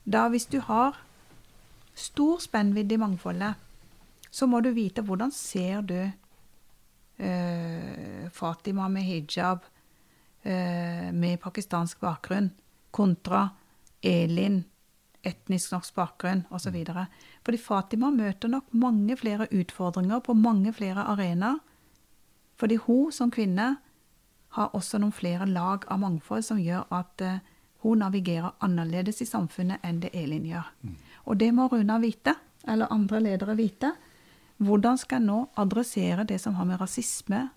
Da 0.05 0.27
hvis 0.31 0.45
du 0.45 0.59
har 0.63 1.01
stor 1.95 2.39
spennvidde 2.39 2.95
i 2.95 3.01
mangfoldet, 3.01 3.53
så 4.31 4.47
må 4.47 4.61
du 4.61 4.71
vite 4.73 5.01
hvordan 5.01 5.31
ser 5.31 5.81
du 5.81 5.97
uh, 7.23 8.29
Fatima 8.33 8.89
med 8.91 9.07
hijab 9.07 9.63
eh, 10.43 11.11
med 11.13 11.39
pakistansk 11.41 11.99
bakgrunn 11.99 12.51
kontra 12.91 13.49
Elin, 14.01 14.63
etnisk 15.23 15.71
norsk 15.71 15.95
bakgrunn 15.95 16.43
osv. 16.51 16.75
Fordi 17.45 17.57
Fatima 17.57 18.11
møter 18.11 18.51
nok 18.51 18.73
mange 18.75 19.17
flere 19.17 19.47
utfordringer 19.51 20.19
på 20.19 20.35
mange 20.37 20.73
flere 20.73 21.07
arenaer. 21.13 21.61
Fordi 22.59 22.75
hun 22.75 23.11
som 23.11 23.31
kvinne 23.31 23.75
har 24.53 24.75
også 24.77 24.99
noen 25.01 25.15
flere 25.15 25.47
lag 25.49 25.87
av 25.89 26.03
mangfold 26.03 26.43
som 26.45 26.59
gjør 26.61 26.85
at 26.93 27.23
uh, 27.25 27.39
hun 27.83 28.03
navigerer 28.03 28.53
annerledes 28.63 29.23
i 29.23 29.27
samfunnet 29.27 29.81
enn 29.83 30.03
det 30.03 30.13
Elin 30.13 30.45
gjør. 30.45 30.67
Mm. 30.83 30.97
Og 31.25 31.39
det 31.39 31.49
må 31.55 31.65
Runa 31.71 31.97
vite, 32.03 32.35
eller 32.67 32.91
andre 32.93 33.19
ledere 33.23 33.55
vite. 33.57 33.95
Hvordan 34.57 34.97
skal 34.97 35.21
jeg 35.21 35.27
nå 35.27 35.39
adressere 35.59 36.25
det 36.27 36.39
som 36.41 36.55
har 36.55 36.67
med 36.69 36.81
rasisme, 36.81 37.47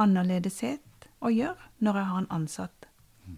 annerledeshet 0.00 1.08
å 1.20 1.32
gjøre, 1.32 1.70
når 1.84 1.98
jeg 1.98 2.10
har 2.10 2.22
en 2.22 2.30
ansatt 2.32 2.86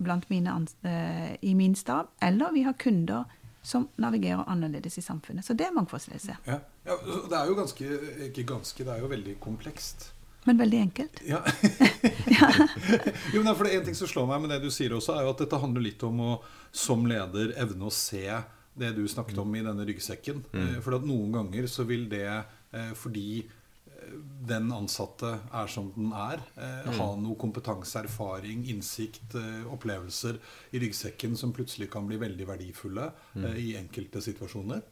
blant 0.03 0.29
mine 0.31 0.53
uh, 0.53 1.33
i 1.41 1.55
min 1.59 1.75
stab, 1.77 2.13
eller 2.23 2.53
vi 2.55 2.63
har 2.67 2.77
kunder 2.79 3.25
som 3.63 3.89
navigerer 3.97 4.45
annerledes 4.51 4.99
i 4.99 5.03
samfunnet. 5.03 5.45
Så 5.47 5.55
det 5.55 5.69
er 5.69 5.75
mangfoldsledelse. 5.75 6.37
Ja. 6.47 6.59
ja. 6.87 6.97
det 7.31 7.37
er 7.39 7.51
jo 7.51 7.59
ganske, 7.59 7.91
ikke 8.29 8.47
ganske, 8.49 8.85
det 8.85 8.95
er 8.95 9.05
jo 9.05 9.11
veldig 9.11 9.37
komplekst. 9.43 10.11
Men 10.45 10.59
veldig 10.59 10.79
enkelt. 10.79 11.21
Ja. 11.27 11.39
jo, 13.35 13.43
men 13.43 13.55
for 13.55 13.65
det 13.65 13.77
En 13.77 13.85
ting 13.87 13.95
som 13.95 14.11
slår 14.11 14.27
meg 14.33 14.43
med 14.43 14.51
det 14.57 14.65
du 14.65 14.73
sier 14.75 14.95
også, 14.97 15.15
er 15.15 15.27
jo 15.27 15.35
at 15.37 15.45
dette 15.45 15.61
handler 15.63 15.87
litt 15.87 16.03
om 16.07 16.19
å 16.25 16.33
som 16.73 17.05
leder 17.07 17.53
evne 17.61 17.87
å 17.87 17.95
se 17.95 18.27
det 18.75 18.91
du 18.97 19.05
snakket 19.09 19.39
om 19.39 19.55
i 19.55 19.63
denne 19.63 19.87
ryggsekken. 19.87 20.43
Mm. 20.51 20.61
Eh, 20.63 20.77
for 20.83 20.97
at 20.97 21.07
noen 21.07 21.35
ganger 21.37 21.69
så 21.71 21.85
vil 21.87 22.09
det, 22.11 22.25
eh, 22.25 22.59
fordi 22.99 23.43
eh, 23.43 24.15
den 24.49 24.71
ansatte 24.73 25.35
er 25.53 25.71
som 25.71 25.91
den 25.95 26.13
er, 26.17 26.43
mm. 26.57 26.95
ha 26.99 27.09
noe 27.21 27.37
kompetanse, 27.41 28.01
erfaring, 28.03 28.65
innsikt, 28.73 29.37
opplevelser 29.73 30.41
i 30.73 30.83
ryggsekken 30.83 31.37
som 31.39 31.55
plutselig 31.55 31.91
kan 31.93 32.09
bli 32.09 32.21
veldig 32.23 32.49
verdifulle 32.49 33.11
mm. 33.35 33.49
i 33.61 33.73
enkelte 33.81 34.25
situasjoner. 34.25 34.83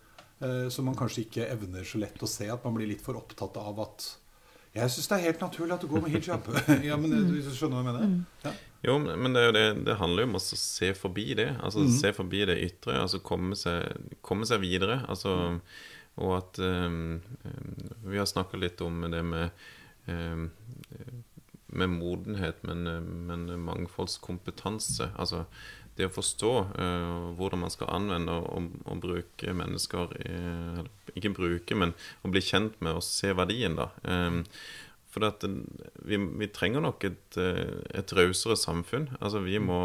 Så 0.72 0.80
man 0.80 0.96
kanskje 0.96 1.26
ikke 1.26 1.50
evner 1.52 1.84
så 1.84 1.98
lett 2.00 2.22
å 2.24 2.28
se 2.30 2.46
at 2.48 2.62
man 2.64 2.78
blir 2.78 2.88
litt 2.88 3.02
for 3.04 3.18
opptatt 3.18 3.58
av 3.60 3.82
at 3.84 4.06
jeg 4.70 4.90
syns 4.94 5.08
det 5.10 5.16
er 5.16 5.24
helt 5.24 5.40
naturlig 5.42 5.74
at 5.74 5.82
du 5.82 5.88
går 5.90 6.02
med 6.04 6.12
hijab. 6.14 6.48
ja, 6.88 6.98
men 7.00 7.14
eh, 7.16 7.24
du 7.26 7.38
skjønner 7.50 7.80
hva 7.80 7.82
jeg 7.82 7.88
mener? 7.88 8.10
Mm. 8.10 8.18
Ja. 8.44 8.52
Jo, 8.80 8.94
men 9.02 9.34
det, 9.36 9.42
det, 9.52 9.64
det, 9.84 9.96
handler 10.00 10.24
jo 10.24 10.28
om 10.30 10.38
å 10.38 10.42
se 10.42 10.92
forbi 10.96 11.26
det. 11.36 11.50
Altså 11.58 11.82
mm. 11.84 11.90
Se 11.98 12.12
forbi 12.16 12.44
det 12.48 12.56
ytre. 12.64 12.94
Altså 13.02 13.20
komme 13.24 13.58
seg, 13.58 13.90
komme 14.24 14.46
seg 14.48 14.62
videre. 14.62 15.02
Altså, 15.10 15.58
og 16.20 16.36
at 16.36 16.60
um, 16.62 17.20
Vi 18.04 18.18
har 18.20 18.28
snakka 18.28 18.60
litt 18.60 18.80
om 18.84 19.02
det 19.10 19.24
med 19.26 19.50
um, 20.06 20.50
med 21.70 21.86
modenhet, 21.88 22.64
men, 22.66 22.82
men 23.28 23.44
mangfoldskompetanse. 23.62 25.12
Altså 25.14 25.44
det 25.98 26.08
å 26.08 26.14
forstå 26.14 26.52
uh, 26.80 27.30
hvordan 27.38 27.64
man 27.64 27.72
skal 27.72 27.92
anvende 27.94 28.36
og, 28.40 28.70
og, 28.84 29.00
bruke 29.02 29.54
mennesker 29.56 30.14
i, 30.22 30.36
Ikke 31.18 31.32
bruke, 31.36 31.76
men 31.78 31.94
å 32.24 32.30
bli 32.32 32.42
kjent 32.44 32.78
med 32.84 32.98
og 32.98 33.04
se 33.06 33.34
verdien, 33.36 33.78
da. 33.78 33.90
Um, 34.02 34.42
for 35.10 35.26
at 35.26 35.42
vi, 36.06 36.16
vi, 36.38 36.48
trenger 36.54 36.84
nok 36.84 37.04
et, 37.08 37.38
eh, 37.40 37.80
et 37.98 38.12
rausere 38.14 38.54
samfunn. 38.58 39.08
Altså 39.18 39.42
vi 39.42 39.58
må, 39.62 39.80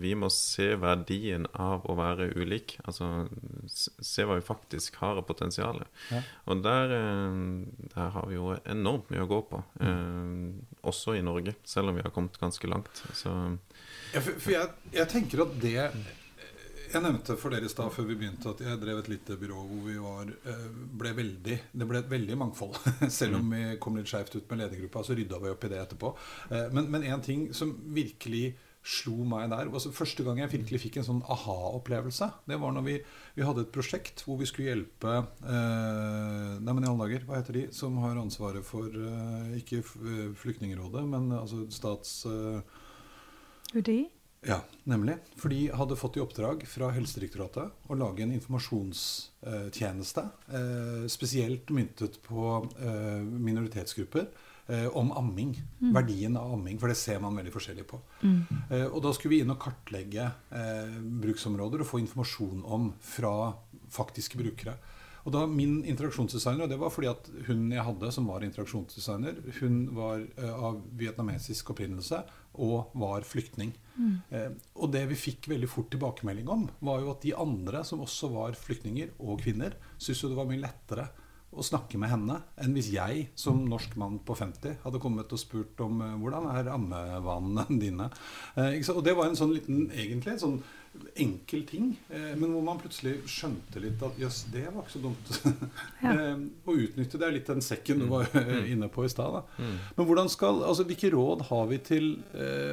vi 0.00 0.14
må, 0.16 0.30
se 0.32 0.70
verdien 0.80 1.44
av 1.52 1.84
å 1.84 1.96
være 1.98 2.30
ulik. 2.38 2.78
Altså 2.88 3.26
se 3.68 4.24
hva 4.24 4.38
vi 4.38 4.46
faktisk 4.46 4.96
har 5.02 5.20
av 5.20 5.26
potensial. 5.28 5.82
Ja. 6.08 6.22
Og 6.48 6.64
der, 6.64 6.96
der, 7.92 8.08
har 8.16 8.28
vi 8.30 8.38
jo 8.38 8.56
enormt 8.64 9.12
mye 9.12 9.26
å 9.26 9.30
gå 9.30 9.42
på. 9.52 9.62
Mm. 9.82 9.86
Eh, 9.90 10.80
også 10.88 11.18
i 11.18 11.24
Norge, 11.24 11.54
selv 11.68 11.92
om 11.92 12.00
vi 12.00 12.06
har 12.06 12.14
kommet 12.14 12.40
ganske 12.40 12.70
langt. 12.70 13.04
Så 13.12 13.32
ja, 14.12 14.20
for, 14.20 14.36
for 14.40 14.52
jeg, 14.54 14.72
jeg, 14.92 15.08
tenker 15.12 15.44
at 15.46 15.54
det 15.62 15.76
Jeg 16.92 17.00
nevnte 17.00 17.38
for 17.40 17.54
dere 17.54 17.64
i 17.64 17.72
stad 17.72 17.88
før 17.94 18.04
vi 18.10 18.18
begynte 18.20 18.50
at 18.52 18.58
jeg 18.60 18.80
drev 18.80 18.98
et 19.00 19.06
lite 19.08 19.38
byrå 19.40 19.62
hvor 19.68 19.86
vi 19.86 19.94
var, 19.96 20.28
eh, 20.28 20.66
ble 21.00 21.14
veldig 21.16 21.56
Det 21.72 21.86
ble 21.88 22.02
et 22.02 22.10
veldig 22.10 22.36
mangfold. 22.36 22.76
Selv 23.20 23.38
om 23.38 23.54
vi 23.54 23.62
kom 23.80 23.96
litt 23.96 24.10
skeivt 24.10 24.36
ut 24.36 24.50
med 24.50 24.60
ledergruppa, 24.60 25.04
så 25.06 25.16
rydda 25.16 25.40
vi 25.40 25.54
opp 25.54 25.64
i 25.64 25.72
det 25.72 25.80
etterpå. 25.80 26.12
Eh, 26.50 26.68
men 26.76 27.08
en 27.08 27.24
ting 27.24 27.48
som 27.56 27.72
virkelig 27.96 28.52
slo 28.82 29.22
meg 29.28 29.50
der 29.52 29.68
altså 29.70 29.92
Første 29.94 30.24
gang 30.26 30.40
jeg 30.42 30.50
virkelig 30.56 30.80
fikk 30.82 30.98
en 30.98 31.06
sånn 31.06 31.20
aha-opplevelse, 31.30 32.28
det 32.50 32.58
var 32.60 32.74
når 32.74 32.86
vi, 32.88 32.96
vi, 33.36 33.44
hadde 33.46 33.64
et 33.64 33.74
prosjekt 33.74 34.24
hvor 34.26 34.40
vi 34.40 34.48
skulle 34.50 34.72
hjelpe 34.72 35.12
eh, 35.22 36.56
Nei, 36.58 36.72
men 36.74 36.82
i 36.82 36.90
alle 36.90 37.06
dager, 37.06 37.26
hva 37.28 37.38
heter 37.38 37.60
de 37.60 37.66
som 37.74 38.00
har 38.02 38.18
ansvaret 38.18 38.66
for 38.66 38.90
eh, 38.90 39.54
Ikke 39.60 39.82
Flyktningrådet, 39.86 41.04
men 41.08 41.30
altså 41.38 41.64
stats... 41.72 42.24
Eh, 42.26 43.78
UDI? 43.78 44.02
Ja, 44.46 44.58
nemlig. 44.84 45.14
For 45.38 45.52
de 45.52 45.68
hadde 45.70 45.96
fått 45.98 46.16
i 46.18 46.22
oppdrag 46.22 46.64
fra 46.66 46.88
Helsedirektoratet 46.90 47.86
å 47.86 47.98
lage 47.98 48.24
en 48.24 48.32
informasjonstjeneste 48.34 50.24
eh, 50.50 51.04
spesielt 51.12 51.70
myntet 51.70 52.18
på 52.26 52.56
eh, 52.82 53.22
minoritetsgrupper 53.22 54.26
eh, 54.66 54.88
om 54.98 55.12
amming. 55.14 55.54
Mm. 55.78 55.92
Verdien 55.94 56.38
av 56.40 56.56
amming, 56.56 56.80
for 56.82 56.90
det 56.90 56.98
ser 56.98 57.22
man 57.22 57.38
veldig 57.38 57.54
forskjellig 57.54 57.86
på. 57.92 58.00
Mm. 58.26 58.42
og 58.88 58.98
da 59.04 59.12
skulle 59.14 59.36
vi 59.36 59.40
inn 59.44 59.54
og 59.54 59.62
kartlegge 59.62 60.26
bruksområder 61.22 61.82
og 61.82 61.88
få 61.88 62.02
informasjon 62.02 62.66
om 62.66 62.90
fra 62.98 63.52
faktiske 63.92 64.40
brukere. 64.40 64.74
Og 65.22 65.34
da 65.34 65.46
Min 65.46 65.82
interaksjonsdesigner, 65.86 66.64
og 66.64 66.72
det 66.72 66.80
var 66.80 66.90
fordi 66.90 67.10
at 67.10 67.28
hun 67.46 67.68
jeg 67.70 67.86
hadde 67.86 68.12
som 68.14 68.28
var 68.30 68.44
interaksjonsdesigner, 68.46 69.38
hun 69.60 69.82
var 69.94 70.24
av 70.50 70.80
vietnamesisk 70.98 71.70
opprinnelse 71.74 72.22
og 72.60 72.92
var 72.98 73.24
flyktning. 73.24 73.72
Mm. 73.96 74.14
Eh, 74.30 74.50
og 74.76 74.92
det 74.92 75.04
vi 75.10 75.18
fikk 75.18 75.48
veldig 75.52 75.68
fort 75.70 75.90
tilbakemelding 75.92 76.48
om, 76.52 76.66
var 76.84 77.00
jo 77.00 77.12
at 77.14 77.24
de 77.24 77.34
andre 77.38 77.82
som 77.86 78.02
også 78.04 78.32
var 78.32 78.58
flyktninger 78.58 79.14
og 79.20 79.40
kvinner, 79.44 79.76
syntes 79.96 80.24
jo 80.24 80.32
det 80.32 80.40
var 80.40 80.50
mye 80.50 80.64
lettere 80.64 81.08
å 81.52 81.64
snakke 81.64 81.98
med 82.00 82.08
henne 82.08 82.38
enn 82.64 82.72
hvis 82.72 82.88
jeg 82.94 83.26
som 83.36 83.58
norsk 83.68 83.98
mann 84.00 84.16
på 84.24 84.32
50 84.38 84.78
hadde 84.86 85.00
kommet 85.02 85.32
og 85.36 85.40
spurt 85.40 85.80
om 85.84 86.00
eh, 86.04 86.14
hvordan 86.20 86.48
er 86.54 86.70
ammevanene 86.72 87.66
dine. 87.84 88.12
Eh, 88.56 88.78
og 88.94 89.02
det 89.06 89.16
var 89.18 89.30
en 89.30 89.38
sånn 89.38 89.54
liten, 89.56 89.86
egentlig 89.90 90.36
en 90.36 90.44
sånn 90.46 90.62
enkel 91.14 91.66
ting, 91.66 92.00
eh, 92.08 92.32
men 92.36 92.52
hvor 92.52 92.62
man 92.64 92.80
plutselig 92.80 93.14
skjønte 93.30 93.80
litt 93.82 94.00
at 94.04 94.18
jøss, 94.20 94.42
det 94.52 94.64
var 94.68 94.84
ikke 94.84 94.94
så 94.94 95.02
dumt. 95.02 95.32
Ja. 96.02 96.12
eh, 96.12 96.40
å 96.66 96.74
utnytte 96.74 97.18
det 97.20 97.26
er 97.28 97.34
litt 97.36 97.48
den 97.48 97.62
sekken 97.64 98.02
du 98.02 98.08
var 98.10 98.26
eh, 98.34 98.48
mm. 98.48 98.70
inne 98.74 98.88
på 98.92 99.04
i 99.06 99.10
stad. 99.12 99.42
Mm. 99.56 99.76
Men 99.98 100.08
hvordan 100.08 100.30
skal, 100.32 100.62
altså 100.66 100.86
hvilke 100.88 101.12
råd 101.14 101.46
har, 101.48 101.68
vi 101.70 101.78
til, 101.86 102.08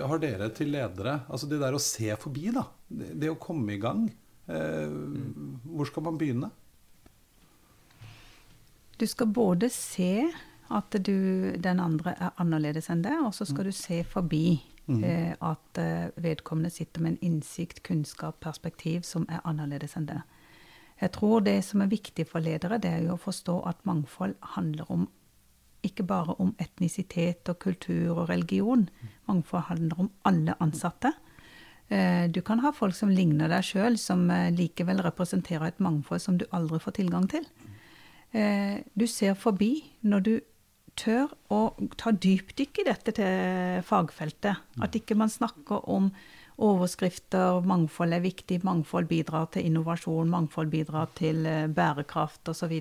har 0.10 0.22
dere 0.24 0.50
til 0.56 0.74
ledere? 0.74 1.20
Altså 1.30 1.50
det 1.52 1.62
der 1.62 1.78
å 1.78 1.84
se 1.84 2.10
forbi, 2.20 2.50
da. 2.56 2.66
Det, 2.90 3.30
å 3.30 3.38
komme 3.40 3.76
i 3.76 3.82
gang. 3.82 4.08
Mm. 4.50 5.60
Hvor 5.76 5.92
skal 5.92 6.08
man 6.08 6.18
begynne? 6.18 6.50
Du 9.00 9.06
skal 9.08 9.30
både 9.32 9.70
se 9.72 10.26
at 10.70 10.98
du, 11.06 11.54
den 11.62 11.82
andre 11.82 12.16
er 12.18 12.34
annerledes 12.42 12.90
enn 12.92 13.06
deg, 13.06 13.22
og 13.26 13.34
så 13.38 13.46
skal 13.48 13.68
mm. 13.68 13.70
du 13.70 13.78
se 13.78 14.02
forbi 14.10 14.46
mm. 14.90 15.04
eh, 15.04 15.34
at 15.42 15.78
eh, 15.78 16.10
vedkommende 16.16 16.70
sitter 16.70 17.02
med 17.02 17.12
en 17.12 17.32
innsikt, 17.32 17.84
kunnskap, 17.84 18.40
perspektiv 18.40 19.06
som 19.08 19.28
er 19.30 19.44
annerledes 19.48 19.96
enn 19.98 20.10
det. 20.10 20.20
Jeg 21.00 21.14
tror 21.16 21.46
det 21.46 21.62
som 21.64 21.82
er 21.82 21.92
viktig 21.92 22.26
for 22.28 22.44
ledere, 22.44 22.80
det 22.82 22.92
er 22.92 23.06
jo 23.06 23.16
å 23.16 23.22
forstå 23.22 23.62
at 23.70 23.86
mangfold 23.88 24.36
handler 24.56 24.92
om 24.92 25.08
ikke 25.88 26.04
bare 26.04 26.36
om 26.44 26.52
etnisitet 26.60 27.48
og 27.48 27.62
kultur 27.64 28.18
og 28.18 28.30
religion. 28.30 28.90
Mangfold 29.30 29.70
handler 29.70 30.02
om 30.04 30.10
alle 30.28 30.58
ansatte. 30.60 31.14
Eh, 31.88 32.28
du 32.28 32.42
kan 32.44 32.60
ha 32.60 32.74
folk 32.76 32.98
som 32.98 33.14
ligner 33.16 33.48
deg 33.48 33.64
sjøl, 33.64 33.96
som 33.98 34.28
likevel 34.58 35.00
representerer 35.06 35.70
et 35.70 35.80
mangfold 35.80 36.20
som 36.20 36.38
du 36.38 36.44
aldri 36.52 36.82
får 36.84 37.00
tilgang 37.00 37.30
til. 37.32 37.48
Du 38.30 39.08
ser 39.10 39.34
forbi 39.34 39.72
når 40.06 40.20
du 40.22 40.34
tør 41.00 41.32
å 41.54 41.62
ta 42.00 42.12
dypdykk 42.12 42.82
i 42.82 42.86
dette 42.90 43.16
til 43.16 43.80
fagfeltet. 43.88 44.68
At 44.84 44.98
ikke 45.00 45.18
man 45.20 45.32
snakker 45.32 45.88
om 45.90 46.12
overskrifter, 46.60 47.62
mangfold 47.64 48.14
er 48.18 48.24
viktig, 48.24 48.60
mangfold 48.68 49.08
bidrar 49.08 49.48
til 49.54 49.70
innovasjon, 49.70 50.30
mangfold 50.30 50.72
bidrar 50.74 51.08
til 51.16 51.46
eh, 51.48 51.68
bærekraft 51.72 52.52
osv. 52.52 52.74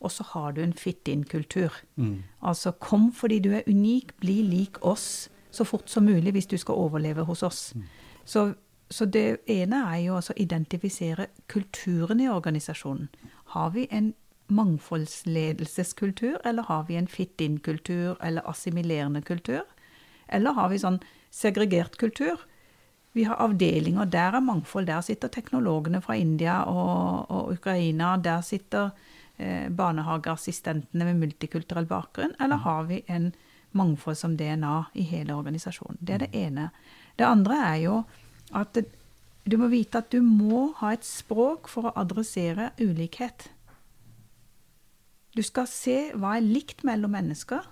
Og 0.00 0.12
så 0.12 0.26
har 0.32 0.56
du 0.56 0.62
en 0.64 0.72
fit-in-kultur. 0.72 1.76
Mm. 1.96 2.22
Altså 2.42 2.72
kom 2.80 3.10
fordi 3.12 3.42
du 3.44 3.52
er 3.52 3.68
unik, 3.68 4.16
bli 4.20 4.40
lik 4.48 4.80
oss 4.80 5.28
så 5.54 5.64
fort 5.64 5.90
som 5.90 6.04
mulig 6.04 6.32
hvis 6.34 6.50
du 6.50 6.56
skal 6.58 6.80
overleve 6.80 7.24
hos 7.28 7.42
oss. 7.42 7.72
Mm. 7.74 7.84
Så, 8.24 8.44
så, 8.90 9.04
det 9.06 9.44
ene 9.50 9.84
er 9.92 10.00
jo 10.06 10.18
å 10.18 10.36
identifisere 10.36 11.28
kulturen 11.48 12.20
i 12.20 12.28
organisasjonen. 12.28 13.08
Har 13.54 13.70
vi 13.76 13.86
en 13.90 14.14
mangfoldsledelseskultur, 14.46 16.38
eller 16.44 16.62
har 16.62 16.84
vi 16.88 16.96
en 16.96 17.06
fit-in-kultur 17.08 18.16
eller 18.22 18.50
assimilerende 18.50 19.22
kultur? 19.22 19.62
Eller 20.28 20.52
har 20.52 20.68
vi 20.68 20.78
sånn 20.78 21.00
segregert 21.30 21.96
kultur? 22.00 22.36
Vi 23.14 23.24
har 23.28 23.38
avdelinger, 23.38 24.08
der 24.10 24.34
er 24.34 24.42
mangfold. 24.42 24.88
Der 24.90 25.00
sitter 25.06 25.30
teknologene 25.30 26.00
fra 26.02 26.16
India 26.18 26.64
og, 26.66 27.30
og 27.30 27.52
Ukraina. 27.54 28.16
Der 28.18 28.40
sitter 28.42 28.90
eh, 29.38 29.70
barnehageassistentene 29.70 31.06
med 31.06 31.20
multikulturell 31.22 31.86
bakgrunn. 31.86 32.34
Eller 32.42 32.56
har 32.66 32.88
vi 32.90 33.04
en 33.06 33.30
mangfold 33.70 34.18
som 34.18 34.36
DNA 34.36 34.84
i 34.98 35.06
hele 35.06 35.34
organisasjonen? 35.38 36.00
Det 36.00 36.14
er 36.14 36.24
det 36.26 36.34
ene. 36.34 36.68
Det 37.14 37.26
andre 37.28 37.60
er 37.70 37.80
jo 37.84 38.02
at 38.54 38.82
du 39.44 39.56
må 39.60 39.68
vite 39.70 40.00
at 40.00 40.10
du 40.10 40.18
må 40.24 40.70
ha 40.80 40.94
et 40.94 41.06
språk 41.06 41.68
for 41.70 41.86
å 41.86 41.94
adressere 42.00 42.72
ulikhet. 42.80 43.50
Du 45.36 45.42
skal 45.42 45.66
se 45.66 45.96
hva 46.14 46.36
er 46.36 46.44
likt 46.46 46.84
mellom 46.86 47.10
mennesker, 47.10 47.64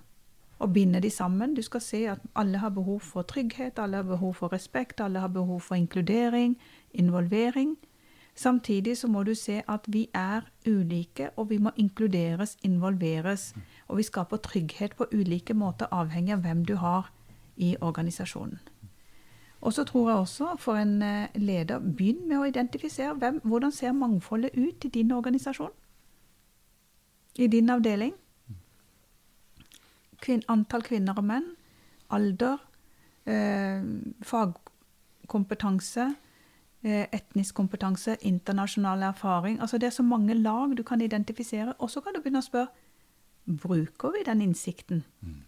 og 0.62 0.72
binde 0.72 1.00
de 1.00 1.10
sammen. 1.10 1.54
Du 1.54 1.62
skal 1.62 1.80
se 1.80 1.96
at 2.10 2.18
alle 2.34 2.58
har 2.58 2.68
behov 2.68 3.00
for 3.00 3.22
trygghet, 3.22 3.78
alle 3.78 3.96
har 3.96 4.02
behov 4.02 4.34
for 4.34 4.52
respekt, 4.52 5.00
alle 5.00 5.18
har 5.18 5.28
behov 5.28 5.60
for 5.60 5.74
inkludering, 5.74 6.58
involvering. 6.94 7.76
Samtidig 8.34 8.96
så 8.98 9.08
må 9.08 9.22
du 9.22 9.34
se 9.34 9.62
at 9.68 9.80
vi 9.86 10.08
er 10.14 10.40
ulike, 10.66 11.30
og 11.36 11.50
vi 11.50 11.58
må 11.58 11.70
inkluderes, 11.76 12.56
involveres. 12.62 13.54
Og 13.88 13.96
vi 13.96 14.02
skaper 14.02 14.36
trygghet 14.36 14.96
på 14.96 15.06
ulike 15.12 15.54
måter, 15.54 15.86
avhengig 15.92 16.32
av 16.32 16.40
hvem 16.40 16.64
du 16.64 16.76
har 16.76 17.12
i 17.56 17.76
organisasjonen. 17.80 18.58
Og 19.60 19.72
så 19.72 19.84
tror 19.84 20.10
jeg 20.10 20.18
også 20.18 20.54
for 20.58 20.74
en 20.74 21.02
eh, 21.02 21.28
leder, 21.34 21.78
begynn 21.78 22.28
med 22.28 22.38
å 22.38 22.44
identifisere 22.44 23.14
hvem, 23.14 23.40
hvordan 23.44 23.72
ser 23.72 23.92
mangfoldet 23.92 24.50
ut 24.56 24.84
i 24.84 24.88
din 24.88 25.12
organisasjon 25.12 25.70
i 27.34 27.46
din 27.46 27.70
avdeling. 27.70 28.12
Kvin 30.22 30.42
antall 30.48 30.82
kvinner 30.82 31.18
og 31.18 31.24
menn. 31.24 31.48
Alder. 32.10 32.58
Eh, 33.26 33.82
fagkompetanse. 34.22 36.14
Eh, 36.82 37.06
etnisk 37.12 37.54
kompetanse. 37.54 38.16
Internasjonal 38.20 39.02
erfaring. 39.02 39.60
Altså 39.60 39.78
Det 39.78 39.86
er 39.86 39.90
så 39.90 40.02
mange 40.02 40.34
lag 40.34 40.76
du 40.76 40.82
kan 40.82 41.00
identifisere. 41.00 41.74
Og 41.78 41.90
så 41.90 42.00
kan 42.00 42.14
du 42.14 42.20
begynne 42.20 42.42
å 42.42 42.50
spørre 42.50 42.68
bruker 43.44 44.12
vi 44.12 44.22
den 44.24 44.42
innsikten. 44.42 45.04
Mm. 45.22 45.42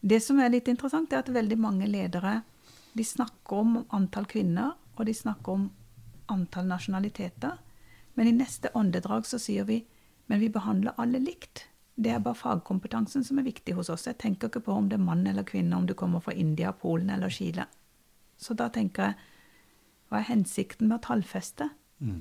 Det 0.00 0.20
som 0.22 0.38
er 0.40 0.52
litt 0.52 0.68
interessant, 0.68 1.12
er 1.12 1.18
at 1.18 1.32
veldig 1.32 1.58
mange 1.58 1.86
ledere 1.86 2.42
de 2.96 3.04
snakker 3.04 3.56
om 3.56 3.78
antall 3.90 4.26
kvinner, 4.26 4.76
og 4.96 5.06
de 5.06 5.14
snakker 5.14 5.52
om 5.52 5.70
antall 6.28 6.66
nasjonaliteter. 6.66 7.58
Men 8.14 8.28
i 8.28 8.36
neste 8.36 8.70
åndedrag 8.74 9.26
så 9.26 9.38
sier 9.38 9.64
vi 9.64 9.84
men 10.26 10.42
vi 10.42 10.50
behandler 10.52 10.96
alle 11.00 11.20
likt. 11.22 11.66
Det 11.96 12.12
er 12.12 12.20
bare 12.20 12.36
fagkompetansen 12.36 13.24
som 13.24 13.38
er 13.40 13.46
viktig 13.46 13.74
hos 13.78 13.88
oss. 13.92 14.06
Jeg 14.08 14.18
tenker 14.20 14.50
ikke 14.50 14.64
på 14.66 14.74
om 14.76 14.90
det 14.90 14.98
er 14.98 15.06
mann 15.06 15.26
eller 15.26 15.46
kvinne, 15.48 15.76
om 15.76 15.86
du 15.88 15.94
kommer 15.94 16.20
fra 16.20 16.34
India, 16.36 16.72
Polen 16.72 17.10
eller 17.10 17.32
Chile. 17.32 17.64
Så 18.36 18.54
da 18.54 18.68
tenker 18.68 19.10
jeg 19.10 19.18
hva 20.10 20.20
er 20.20 20.28
hensikten 20.28 20.90
med 20.90 21.00
å 21.00 21.06
tallfeste 21.06 21.70
mm. 21.98 22.20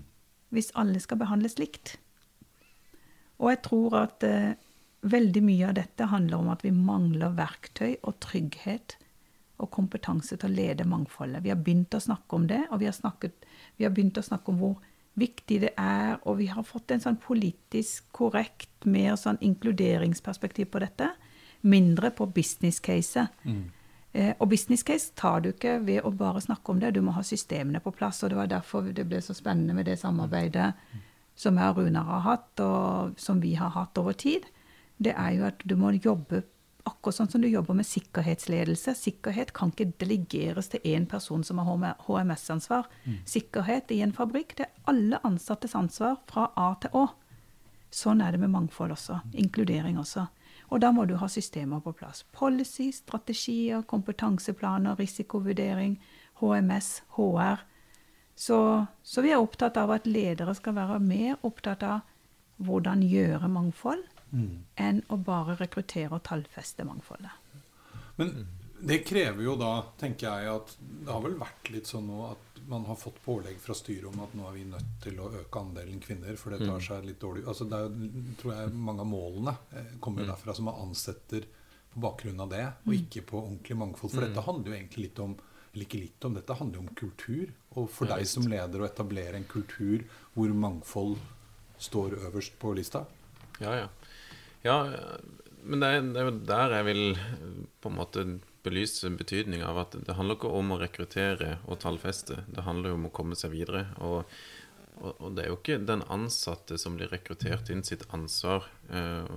hvis 0.55 0.71
alle 0.79 1.01
skal 1.03 1.19
behandles 1.21 1.59
likt? 1.59 1.97
Og 3.37 3.51
jeg 3.51 3.61
tror 3.67 3.97
at 3.99 4.23
eh, 4.23 4.55
veldig 5.05 5.43
mye 5.45 5.69
av 5.69 5.75
dette 5.77 6.07
handler 6.09 6.39
om 6.39 6.53
at 6.53 6.63
vi 6.65 6.71
mangler 6.73 7.35
verktøy 7.35 7.97
og 8.07 8.17
trygghet 8.23 8.95
og 9.61 9.71
kompetanse 9.71 10.37
til 10.39 10.49
å 10.49 10.55
lede 10.55 10.87
mangfoldet. 10.87 11.43
Vi 11.43 11.51
har 11.51 11.59
begynt 11.61 11.95
å 11.95 12.03
snakke 12.03 12.39
om 12.39 12.47
det, 12.49 12.63
og 12.71 12.81
vi 12.81 12.89
har, 12.89 12.95
snakket, 12.95 13.45
vi 13.77 13.85
har 13.87 13.93
begynt 13.95 14.19
å 14.19 14.25
snakke 14.25 14.51
om 14.51 14.59
hvor 14.59 14.79
viktig 15.19 15.62
det 15.63 15.71
er, 15.80 16.17
og 16.23 16.39
vi 16.41 16.49
har 16.51 16.65
fått 16.67 16.91
en 16.91 17.04
sånn 17.04 17.19
politisk 17.21 18.08
korrekt, 18.15 18.71
mer 18.86 19.15
sånn 19.19 19.39
inkluderingsperspektiv 19.43 20.69
på 20.73 20.82
dette. 20.84 21.10
Mindre 21.65 22.12
på 22.13 22.28
business 22.36 22.82
case. 22.84 23.28
Mm. 23.47 23.63
Eh, 24.15 24.34
og 24.39 24.49
business 24.51 24.84
case 24.88 25.12
tar 25.17 25.41
du 25.43 25.49
ikke 25.51 25.80
ved 25.84 26.06
å 26.06 26.13
bare 26.15 26.43
snakke 26.43 26.71
om 26.71 26.80
det, 26.80 26.93
du 26.95 27.01
må 27.04 27.15
ha 27.15 27.23
systemene 27.25 27.82
på 27.84 27.93
plass. 27.95 28.21
Og 28.23 28.32
det 28.32 28.39
var 28.39 28.51
derfor 28.51 28.91
det 28.91 29.08
ble 29.10 29.21
så 29.23 29.36
spennende 29.36 29.75
med 29.78 29.89
det 29.89 29.97
samarbeidet 29.99 30.71
mm. 30.75 31.06
som 31.36 31.60
jeg 31.60 31.73
og 31.73 31.82
Runar 31.82 32.12
har 32.12 32.25
hatt, 32.30 32.51
og 32.63 33.19
som 33.19 33.41
vi 33.43 33.56
har 33.60 33.73
hatt 33.75 33.97
over 33.99 34.15
tid. 34.15 34.47
Det 34.97 35.15
er 35.15 35.34
jo 35.36 35.47
at 35.49 35.63
du 35.67 35.75
må 35.80 35.91
jobbe 35.95 36.45
akkurat 36.86 37.17
sånn 37.17 37.30
som 37.32 37.43
du 37.43 37.48
jobber 37.50 37.78
med 37.78 37.88
sikkerhetsledelse. 37.88 38.93
Sikkerhet 38.98 39.52
kan 39.58 39.74
ikke 39.74 39.91
delegeres 40.02 40.69
til 40.71 40.86
én 40.86 41.08
person 41.10 41.43
som 41.43 41.60
har 41.62 42.00
HMS-ansvar. 42.06 42.88
Mm. 43.06 43.19
Sikkerhet 43.30 43.91
i 43.91 44.02
en 44.06 44.13
fabrikk 44.15 44.56
det 44.60 44.67
er 44.67 44.89
alle 44.91 45.19
ansattes 45.28 45.76
ansvar 45.76 46.19
fra 46.30 46.50
A 46.56 46.74
til 46.82 46.95
Å. 46.98 47.08
Sånn 47.95 48.21
er 48.21 48.36
det 48.36 48.41
med 48.41 48.54
mangfold 48.54 48.95
også. 48.95 49.21
Inkludering 49.34 50.00
også. 50.02 50.28
Og 50.74 50.82
da 50.82 50.91
må 50.91 51.06
du 51.06 51.15
ha 51.21 51.30
systemer 51.30 51.82
på 51.84 51.93
plass. 51.95 52.24
Policy, 52.36 52.89
strategier, 52.91 53.86
kompetanseplaner, 53.88 54.98
risikovurdering, 55.00 56.00
HMS, 56.41 57.02
HR. 57.17 57.62
Så, 58.36 58.58
så 59.04 59.24
vi 59.24 59.32
er 59.32 59.39
opptatt 59.39 59.78
av 59.80 59.93
at 59.95 60.10
ledere 60.10 60.56
skal 60.58 60.76
være 60.76 61.00
mer 61.00 61.38
opptatt 61.48 61.86
av 61.88 62.04
hvordan 62.57 63.03
gjøre 63.03 63.49
mangfold 63.51 64.03
mm. 64.31 64.51
enn 64.81 65.01
å 65.11 65.17
bare 65.21 65.57
rekruttere 65.59 66.13
og 66.15 66.23
tallfeste 66.27 66.85
mangfoldet. 66.87 67.33
Men 68.15 68.31
det 68.79 69.01
krever 69.07 69.43
jo 69.43 69.55
da, 69.59 69.71
tenker 69.99 70.27
jeg, 70.29 70.51
at 70.51 70.75
det 70.79 71.11
har 71.11 71.23
vel 71.23 71.37
vært 71.39 71.71
litt 71.73 71.89
sånn 71.89 72.07
nå 72.09 72.25
at 72.29 72.61
man 72.69 72.85
har 72.87 72.97
fått 72.97 73.19
pålegg 73.21 73.59
fra 73.61 73.75
styret 73.77 74.07
om 74.09 74.23
at 74.23 74.33
nå 74.37 74.47
er 74.49 74.55
vi 74.55 74.63
nødt 74.67 74.95
til 75.03 75.19
å 75.21 75.29
øke 75.41 75.61
andelen 75.61 75.99
kvinner, 76.01 76.37
for 76.39 76.53
det 76.53 76.63
tar 76.63 76.79
mm. 76.79 76.85
seg 76.87 77.05
litt 77.05 77.19
dårlig 77.21 77.43
altså 77.45 77.67
det 77.69 77.81
er, 77.85 77.99
tror 78.41 78.53
jeg 78.55 78.71
Mange 78.87 79.03
av 79.03 79.09
målene 79.09 79.53
eh, 79.69 79.91
kommer 80.01 80.23
jo 80.23 80.29
mm. 80.29 80.31
derfra, 80.33 80.55
som 80.57 80.69
man 80.69 80.79
ansetter 80.87 81.45
på 81.93 82.01
bakgrunn 82.03 82.41
av 82.41 82.49
det, 82.51 82.63
og 82.85 82.89
mm. 82.91 82.97
ikke 83.03 83.25
på 83.29 83.41
ordentlig 83.43 83.77
mangfold. 83.79 84.15
For 84.15 84.25
dette 84.25 84.45
handler 84.47 84.71
jo 84.71 84.79
egentlig 84.79 85.05
litt 85.07 85.21
om 85.23 85.37
eller 85.75 85.89
ikke 85.89 85.99
litt 85.99 86.23
om, 86.23 86.35
dette 86.37 86.55
handler 86.55 86.79
jo 86.79 86.81
om 86.85 86.93
kultur. 86.95 87.49
Og 87.75 87.89
for 87.91 88.07
deg 88.07 88.23
som 88.31 88.45
leder 88.47 88.79
å 88.79 88.85
etablere 88.87 89.35
en 89.35 89.47
kultur 89.51 90.05
hvor 90.31 90.53
mangfold 90.55 91.17
står 91.81 92.17
øverst 92.29 92.59
på 92.59 92.73
lista. 92.77 93.05
Ja, 93.59 93.75
ja. 93.75 93.88
Ja, 94.65 94.77
men 95.65 95.81
det 95.81 95.88
er, 95.89 96.05
det 96.13 96.21
er 96.21 96.29
jo 96.29 96.38
der 96.49 96.75
jeg 96.79 96.88
vil 96.88 97.03
på 97.81 97.91
en 97.91 97.97
måte 97.99 98.25
belyse 98.65 99.11
betydninga 99.13 99.67
av 99.69 99.83
at 99.83 99.97
det 100.07 100.15
handler 100.17 100.39
ikke 100.39 100.51
om 100.57 100.73
å 100.73 100.79
rekruttere 100.81 101.59
og 101.69 101.79
tallfeste. 101.83 102.41
Det 102.49 102.65
handler 102.65 102.91
jo 102.91 102.99
om 102.99 103.07
å 103.09 103.13
komme 103.13 103.38
seg 103.38 103.53
videre. 103.53 103.85
Og, 104.01 104.25
og, 105.03 105.29
det 105.35 105.45
er 105.45 105.51
jo 105.51 105.59
ikke 105.59 105.79
den 105.85 106.03
ansatte 106.11 106.79
som 106.81 106.97
blir 106.97 107.11
rekruttert 107.13 107.69
inn 107.73 107.85
sitt 107.85 108.07
ansvar, 108.15 108.65
eh, 108.89 109.29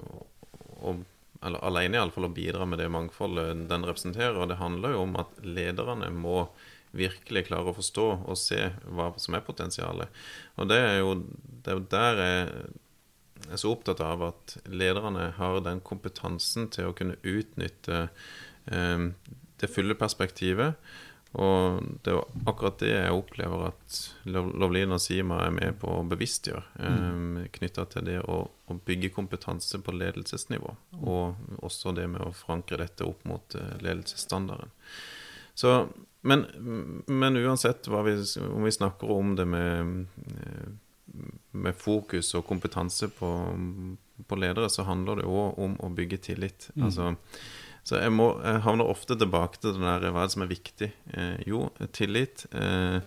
og, 0.79 1.05
eller 1.45 1.65
alene 1.69 2.01
iallfall, 2.01 2.31
å 2.31 2.35
bidra 2.35 2.67
med 2.67 2.81
det 2.81 2.89
mangfoldet 2.93 3.69
den 3.69 3.87
representerer. 3.89 4.41
Og 4.41 4.49
det 4.51 4.61
handler 4.63 4.97
jo 4.97 5.05
om 5.05 5.17
at 5.21 5.37
lederne 5.45 6.11
må 6.15 6.41
virkelig 6.97 7.47
klare 7.49 7.73
å 7.73 7.77
forstå 7.77 8.07
og 8.25 8.39
se 8.41 8.61
hva 8.89 9.11
som 9.21 9.37
er 9.37 9.47
potensialet. 9.47 10.21
Og 10.57 10.71
det 10.71 10.79
er 10.85 11.01
jo, 11.01 11.17
det 11.65 11.73
er 11.73 11.79
jo 11.79 11.89
der 11.93 12.23
jeg 12.23 12.47
er 13.49 13.61
så 13.61 13.73
opptatt 13.73 14.01
av 14.05 14.25
at 14.31 14.57
lederne 14.67 15.31
har 15.37 15.61
den 15.65 15.83
kompetansen 15.85 16.71
til 16.75 16.91
å 16.91 16.97
kunne 16.97 17.19
utnytte 17.23 18.09
eh, 18.67 19.05
det 19.59 19.71
fulle 19.73 19.97
perspektivet. 19.99 20.79
Og 21.37 21.83
det 22.03 22.13
er 22.13 22.17
jo 22.17 22.45
akkurat 22.49 22.79
det 22.81 22.93
jeg 22.95 23.13
opplever 23.13 23.67
at 23.69 23.97
Lovlin 24.33 24.95
og 24.97 25.01
Sima 25.03 25.43
er 25.45 25.53
med 25.53 25.77
på 25.83 25.91
å 25.99 26.05
bevisstgjøre. 26.09 26.63
Mm. 26.81 27.37
Eh, 27.43 27.49
Knytta 27.59 27.85
til 27.93 28.07
det 28.09 28.19
å, 28.25 28.41
å, 28.49 28.77
bygge 28.89 29.13
kompetanse 29.15 29.81
på 29.85 29.93
ledelsesnivå. 29.97 30.73
Og 31.03 31.61
også 31.61 31.93
det 31.97 32.09
med 32.15 32.25
å 32.25 32.33
forankre 32.37 32.81
dette 32.81 33.07
opp 33.07 33.27
mot 33.29 33.59
eh, 33.59 33.75
ledelsesstandarden. 33.85 34.73
Så, 35.59 35.75
men, 36.21 36.47
men, 37.07 37.37
uansett 37.37 37.89
vi, 37.89 38.15
om 38.43 38.65
vi 38.67 38.73
snakker 38.75 39.11
om 39.11 39.37
det 39.39 39.47
med, 39.47 40.07
eh, 40.27 40.69
med 41.51 41.77
fokus 41.79 42.35
og 42.35 42.47
kompetanse 42.49 43.09
på, 43.15 43.31
på 44.27 44.39
ledere, 44.41 44.71
så 44.71 44.87
handler 44.89 45.23
det 45.23 45.31
òg 45.31 45.59
om 45.63 45.79
å 45.79 45.93
bygge 45.95 46.23
tillit. 46.31 46.71
Mm. 46.75 46.89
Altså 46.89 47.15
så 47.89 47.97
jeg, 48.03 48.13
må, 48.13 48.33
jeg 48.45 48.61
havner 48.67 48.91
ofte 48.91 49.17
tilbake 49.17 49.61
til 49.63 49.79
det 49.79 49.81
der, 49.81 50.11
hva 50.13 50.25
er 50.27 50.29
det 50.29 50.35
som 50.35 50.45
er 50.45 50.51
viktig. 50.51 50.89
Eh, 51.17 51.39
jo, 51.49 51.63
tillit. 51.97 52.45
Eh, 52.53 52.99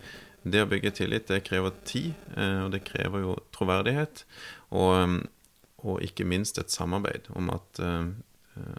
det 0.42 0.64
å 0.64 0.70
bygge 0.72 0.94
tillit, 0.98 1.28
det 1.30 1.44
krever 1.46 1.76
tid, 1.86 2.16
eh, 2.34 2.64
og 2.64 2.72
det 2.74 2.82
krever 2.88 3.22
jo 3.22 3.36
troverdighet. 3.54 4.24
Og, 4.74 5.20
og, 5.84 6.02
ikke 6.02 6.26
minst 6.26 6.58
et 6.58 6.74
samarbeid 6.74 7.30
om 7.38 7.52
at, 7.54 7.82
eh, 7.84 8.10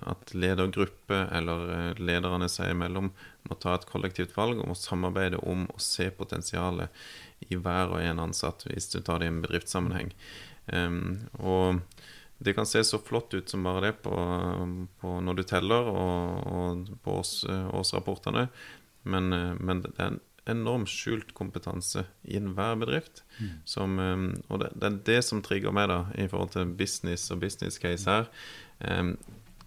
at 0.07 0.35
ledergruppe 0.35 1.19
eller 1.33 1.75
eh, 1.75 2.01
lederne 2.01 2.49
seg 2.53 2.75
imellom 2.75 3.11
må 3.49 3.59
ta 3.61 3.77
et 3.77 3.87
kollektivt 3.89 4.35
valg 4.37 4.61
om 4.61 4.75
å 4.75 4.79
samarbeide 4.79 5.41
om 5.49 5.65
å 5.73 5.79
se 5.81 6.11
potensialet 6.15 6.93
i 7.49 7.57
hver 7.57 7.97
og 7.97 8.03
en 8.03 8.21
ansatt, 8.23 8.67
hvis 8.69 8.91
du 8.93 9.01
tar 9.01 9.21
det 9.21 9.31
i 9.31 9.33
en 9.33 9.41
bedriftssammenheng. 9.43 10.13
og 11.43 11.81
det 12.39 12.55
kan 12.55 12.67
se 12.67 12.85
så 12.85 12.99
flott 12.99 13.35
ut 13.35 13.49
som 13.51 13.63
bare 13.67 13.81
det 13.87 13.93
på, 14.03 14.13
på 15.01 15.15
når 15.27 15.35
du 15.39 15.43
teller, 15.47 15.89
og, 15.91 16.47
og 16.47 16.93
på 17.03 17.17
års, 17.19 17.33
årsrapportene. 17.51 18.47
Men, 19.03 19.29
men, 19.59 19.83
det 19.83 19.93
er 19.99 20.13
en 20.13 20.21
enorm 20.51 20.87
skjult 20.91 21.31
kompetanse 21.39 22.05
i 22.23 22.39
enhver 22.39 22.79
bedrift. 22.79 23.25
Mm. 23.39 23.53
Som, 23.75 23.99
og 24.49 24.63
det, 24.63 24.73
det, 24.75 24.89
er 24.91 24.99
det 25.11 25.21
som 25.27 25.43
trigger 25.43 25.75
meg 25.75 25.91
da 25.91 26.01
i 26.19 26.27
forhold 26.31 26.55
til 26.55 26.75
business 26.79 27.29
og 27.35 27.43
business 27.43 27.79
case 27.83 28.11
her. 28.11 28.31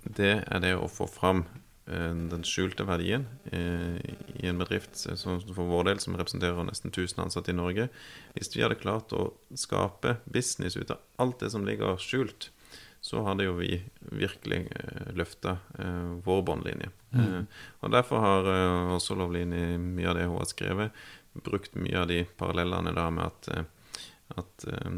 Det 0.06 0.34
er 0.46 0.63
det 0.63 0.76
å 0.78 0.89
få 0.91 1.08
fram 1.10 1.46
uh, 1.89 2.13
den 2.32 2.46
skjulte 2.48 2.86
verdien 2.88 3.28
uh, 3.52 3.98
i 4.36 4.48
en 4.50 4.62
bedrift 4.62 4.98
som 5.02 5.41
for 5.41 5.70
vår 5.70 5.89
del 5.89 6.04
som 6.04 6.18
representerer 6.18 6.68
nesten 6.68 6.94
1000 6.94 7.26
ansatte 7.26 7.54
i 7.54 7.58
Norge. 7.58 7.89
Hvis 8.38 8.54
vi 8.56 8.63
hadde 8.65 8.80
klart 8.82 9.15
å 9.15 9.32
skape 9.58 10.20
business 10.26 10.78
ut 10.78 10.94
av 10.94 11.02
alt 11.22 11.41
det 11.41 11.54
som 11.56 11.65
ligger 11.65 11.98
skjult, 12.02 12.52
så 13.06 13.22
hadde 13.22 13.46
jo 13.46 13.54
vi 13.60 13.76
virkelig 14.18 14.63
eh, 14.72 15.10
løfta 15.13 15.58
eh, 15.78 16.13
vår 16.26 16.41
båndlinje. 16.48 16.88
Mm. 17.13 17.20
Eh, 17.22 17.44
og 17.86 17.91
Derfor 17.94 18.24
har 18.24 18.50
eh, 18.50 18.94
også 18.96 19.18
Lovline 19.20 19.78
mye 19.78 20.10
av 20.10 20.18
det 20.18 20.26
hun 20.26 20.39
har 20.39 20.50
skrevet, 20.50 21.04
brukt 21.46 21.78
mye 21.78 22.00
av 22.02 22.10
de 22.10 22.24
parallellene 22.39 22.96
der 22.98 23.13
med 23.13 23.28
at, 23.28 23.52
eh, 23.54 24.02
at 24.41 24.65
eh, 24.72 24.98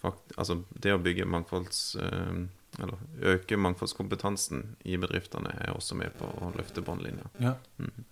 fakt, 0.00 0.32
altså 0.38 0.62
det 0.72 0.96
å 0.96 1.02
bygge 1.04 1.28
mangfolds... 1.28 1.90
Eh, 2.78 2.84
eller 2.84 3.34
øke 3.34 3.56
mangfoldskompetansen 3.56 4.76
i 4.84 4.96
bedriftene 4.96 5.54
er 5.60 5.74
også 5.74 5.96
med 5.98 6.14
på 6.18 6.26
å 6.26 6.52
løfte 6.56 6.82
båndlinja. 6.82 7.28
Ja. 7.38 7.54
Mm. 7.78 8.04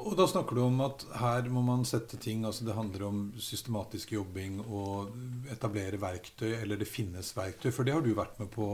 Og 0.00 0.16
da 0.16 0.24
snakker 0.28 0.56
du 0.56 0.62
om 0.64 0.80
at 0.80 1.04
her 1.20 1.48
må 1.52 1.60
man 1.60 1.82
sette 1.84 2.16
ting 2.16 2.46
altså 2.48 2.64
Det 2.64 2.72
handler 2.72 3.02
om 3.04 3.18
systematisk 3.36 4.14
jobbing 4.14 4.62
og 4.62 5.10
etablere 5.52 6.00
verktøy, 6.00 6.54
eller 6.62 6.80
det 6.80 6.88
finnes 6.88 7.34
verktøy. 7.36 7.68
For 7.74 7.84
det 7.84 7.92
har 7.92 8.04
du 8.04 8.14
vært 8.16 8.38
med 8.40 8.48
på 8.54 8.68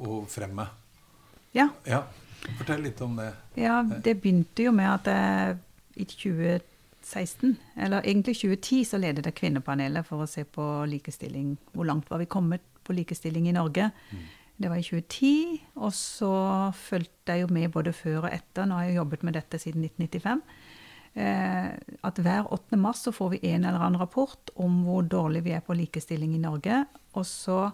å 0.00 0.18
fremme. 0.28 0.66
Ja. 1.56 1.70
ja. 1.88 2.04
Fortell 2.58 2.84
litt 2.84 3.00
om 3.00 3.16
det. 3.16 3.32
Ja, 3.60 3.82
Det 3.82 4.18
begynte 4.20 4.68
jo 4.68 4.74
med 4.76 4.90
at 4.92 5.08
jeg, 5.08 5.56
i 6.00 6.06
2016, 6.08 7.56
eller 7.76 8.04
egentlig 8.04 8.36
2010, 8.42 8.84
så 8.92 9.00
ledet 9.00 9.26
jeg 9.28 9.38
Kvinnepanelet 9.40 10.06
for 10.06 10.24
å 10.24 10.28
se 10.30 10.44
på 10.44 10.66
likestilling. 10.92 11.56
Hvor 11.72 11.88
langt 11.88 12.12
var 12.12 12.20
vi 12.22 12.28
kommet 12.30 12.69
på 12.84 12.96
likestilling 12.96 13.48
i 13.48 13.56
Norge? 13.56 13.90
Mm. 14.10 14.28
Det 14.60 14.68
var 14.68 14.76
i 14.76 14.84
2010. 14.84 15.60
Og 15.80 15.92
så 15.96 16.32
fulgte 16.76 17.36
jeg 17.36 17.46
jo 17.46 17.52
med 17.54 17.72
både 17.72 17.94
før 17.96 18.26
og 18.26 18.32
etter. 18.32 18.68
Nå 18.68 18.76
har 18.76 18.90
jeg 18.90 19.00
jobbet 19.00 19.24
med 19.24 19.38
dette 19.38 19.60
siden 19.62 19.86
1995. 19.86 20.42
Eh, 21.14 21.70
at 22.06 22.18
hver 22.22 22.50
8. 22.52 22.76
mars 22.78 23.06
så 23.06 23.12
får 23.12 23.30
vi 23.34 23.44
en 23.50 23.64
eller 23.64 23.80
annen 23.80 24.00
rapport 24.00 24.52
om 24.60 24.82
hvor 24.86 25.02
dårlig 25.02 25.42
vi 25.48 25.54
er 25.56 25.64
på 25.64 25.74
likestilling 25.78 26.34
i 26.36 26.42
Norge. 26.42 26.84
Og 27.16 27.24
så 27.26 27.70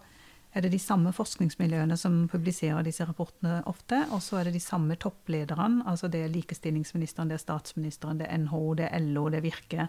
er 0.57 0.65
det 0.65 0.71
de 0.73 0.81
samme 0.81 1.11
forskningsmiljøene 1.13 1.99
som 2.01 2.23
publiserer 2.33 2.87
disse 2.87 3.05
rapportene 3.05 3.59
ofte. 3.69 4.05
Og 4.15 4.23
så 4.25 4.39
er 4.39 4.49
det 4.49 4.55
de 4.57 4.63
samme 4.63 4.97
topplederne. 4.97 5.83
Altså 5.91 6.09
det 6.09 6.23
er 6.23 6.33
likestillingsministeren, 6.33 7.29
det 7.29 7.41
er 7.41 7.45
statsministeren, 7.45 8.23
det 8.23 8.31
er 8.31 8.41
NHO, 8.47 8.63
det 8.79 8.89
er 8.93 9.11
LO, 9.11 9.27
det 9.29 9.43
er 9.43 9.49
Virke 9.51 9.89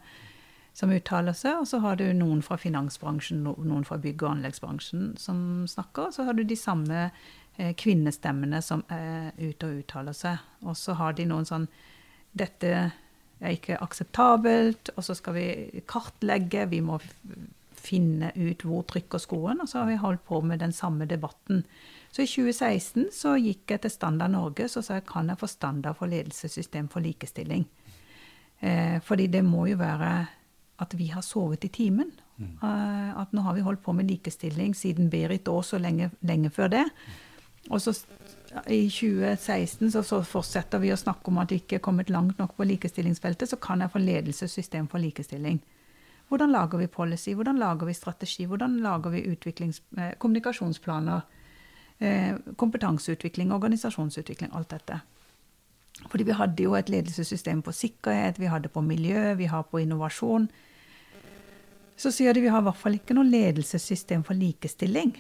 som 0.78 0.94
uttaler 0.94 1.34
seg. 1.34 1.62
Og 1.62 1.68
så 1.70 1.82
har 1.82 1.98
du 1.98 2.06
noen 2.14 2.44
fra 2.46 2.58
finansbransjen, 2.62 3.42
noen 3.44 3.86
fra 3.88 3.98
bygg- 4.02 4.24
og 4.26 4.36
anleggsbransjen 4.36 5.16
som 5.22 5.40
snakker. 5.70 6.10
Og 6.10 6.18
så 6.18 6.28
har 6.28 6.38
du 6.38 6.44
de 6.46 6.60
samme 6.60 7.08
eh, 7.58 7.74
kvinnestemmene 7.74 8.62
som 8.62 8.86
er 8.94 9.34
ute 9.40 9.70
og 9.70 9.82
uttaler 9.82 10.18
seg. 10.18 10.44
Og 10.68 10.78
så 10.78 10.98
har 11.00 11.18
de 11.18 11.28
noen 11.30 11.50
sånn 11.50 11.70
Dette 12.38 12.70
er 13.42 13.54
ikke 13.56 13.80
akseptabelt, 13.82 14.92
og 14.94 15.06
så 15.06 15.16
skal 15.18 15.34
vi 15.34 15.46
kartlegge. 15.90 16.68
Vi 16.70 16.84
må 16.86 17.00
finne 17.78 18.30
ut 18.36 18.62
hvor 18.68 18.84
trykker 18.86 19.22
skoen. 19.22 19.64
Og 19.64 19.72
så 19.72 19.82
har 19.82 19.90
vi 19.90 19.98
holdt 20.02 20.26
på 20.28 20.44
med 20.46 20.62
den 20.62 20.76
samme 20.76 21.08
debatten. 21.10 21.64
Så 22.12 22.22
i 22.22 22.30
2016 22.30 23.10
så 23.16 23.34
gikk 23.42 23.74
jeg 23.74 23.84
til 23.84 23.94
Standard 23.94 24.36
Norge 24.36 24.70
så 24.70 24.84
sa 24.86 25.00
jeg 25.00 25.10
kan 25.10 25.30
jeg 25.32 25.42
få 25.42 25.50
standard 25.50 25.98
for 25.98 26.10
ledelsessystem 26.12 26.92
for 26.94 27.02
likestilling. 27.02 27.66
Eh, 28.60 28.98
fordi 29.06 29.28
det 29.34 29.44
må 29.46 29.66
jo 29.70 29.78
være 29.82 30.12
at 30.78 30.94
vi 30.98 31.10
har 31.14 31.26
sovet 31.26 31.66
i 31.66 31.72
timen. 31.74 32.12
Mm. 32.38 32.58
Uh, 32.62 33.22
at 33.22 33.32
nå 33.34 33.42
har 33.46 33.56
vi 33.58 33.66
holdt 33.66 33.82
på 33.86 33.96
med 33.98 34.10
likestilling 34.12 34.76
siden 34.78 35.10
Berit 35.10 35.48
Aas 35.50 35.74
og 35.74 35.82
lenge, 35.82 36.12
lenge, 36.22 36.52
før 36.54 36.70
det. 36.74 36.84
Og 37.70 37.82
så 37.82 37.94
i 38.68 38.86
2016 38.90 39.92
så, 39.92 40.04
så, 40.04 40.22
fortsetter 40.24 40.80
vi 40.80 40.94
å 40.94 41.00
snakke 41.00 41.32
om 41.32 41.42
at 41.42 41.52
vi 41.52 41.60
ikke 41.60 41.80
er 41.80 41.84
kommet 41.84 42.12
langt 42.14 42.38
nok 42.40 42.56
på 42.58 42.68
likestillingsfeltet. 42.70 43.50
Så 43.50 43.60
kan 43.62 43.82
jeg 43.84 43.92
få 43.94 44.04
ledelsessystem 44.04 44.88
for 44.92 45.04
likestilling. 45.04 45.60
Hvordan 46.28 46.52
lager 46.52 46.82
vi 46.82 46.88
policy, 46.92 47.34
hvordan 47.40 47.60
lager 47.60 47.88
vi 47.88 47.96
strategi, 47.96 48.46
hvordan 48.46 48.80
lager 48.84 49.14
vi 49.14 49.22
eh, 49.24 50.14
kommunikasjonsplaner, 50.20 51.22
eh, 52.00 52.34
kompetanseutvikling, 52.56 53.54
organisasjonsutvikling, 53.56 54.52
alt 54.54 54.70
dette. 54.76 55.00
Fordi 56.12 56.24
vi 56.24 56.36
hadde 56.36 56.64
jo 56.64 56.76
et 56.76 56.90
ledelsessystem 56.90 57.62
på 57.64 57.72
sikkerhet, 57.72 58.40
vi 58.40 58.52
hadde 58.52 58.70
på 58.70 58.82
miljø, 58.82 59.34
vi 59.40 59.46
har 59.46 59.64
på 59.64 59.80
innovasjon. 59.82 60.50
Så 61.98 62.12
sier 62.14 62.34
de 62.34 62.44
vi 62.44 62.50
har 62.54 62.62
i 62.62 62.66
hvert 62.68 62.78
fall 62.78 62.96
ikke 63.00 63.16
noe 63.18 63.26
ledelsessystem 63.26 64.22
for 64.26 64.38
likestilling 64.38 65.16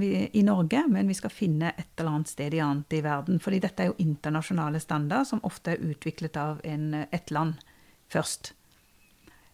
vi, 0.00 0.10
i 0.32 0.42
Norge, 0.46 0.80
men 0.88 1.08
vi 1.12 1.16
skal 1.18 1.32
finne 1.32 1.74
et 1.76 1.90
eller 1.98 2.14
annet 2.14 2.32
sted 2.32 2.54
i 2.56 2.62
annet 2.64 2.96
i 2.96 3.02
verden. 3.04 3.40
fordi 3.40 3.60
dette 3.60 3.82
er 3.82 3.90
jo 3.90 3.98
internasjonale 4.00 4.80
standarder 4.80 5.28
som 5.28 5.44
ofte 5.44 5.74
er 5.74 5.84
utviklet 5.84 6.38
av 6.40 6.62
en, 6.64 7.04
et 7.12 7.30
land 7.30 7.60
først. 8.08 8.54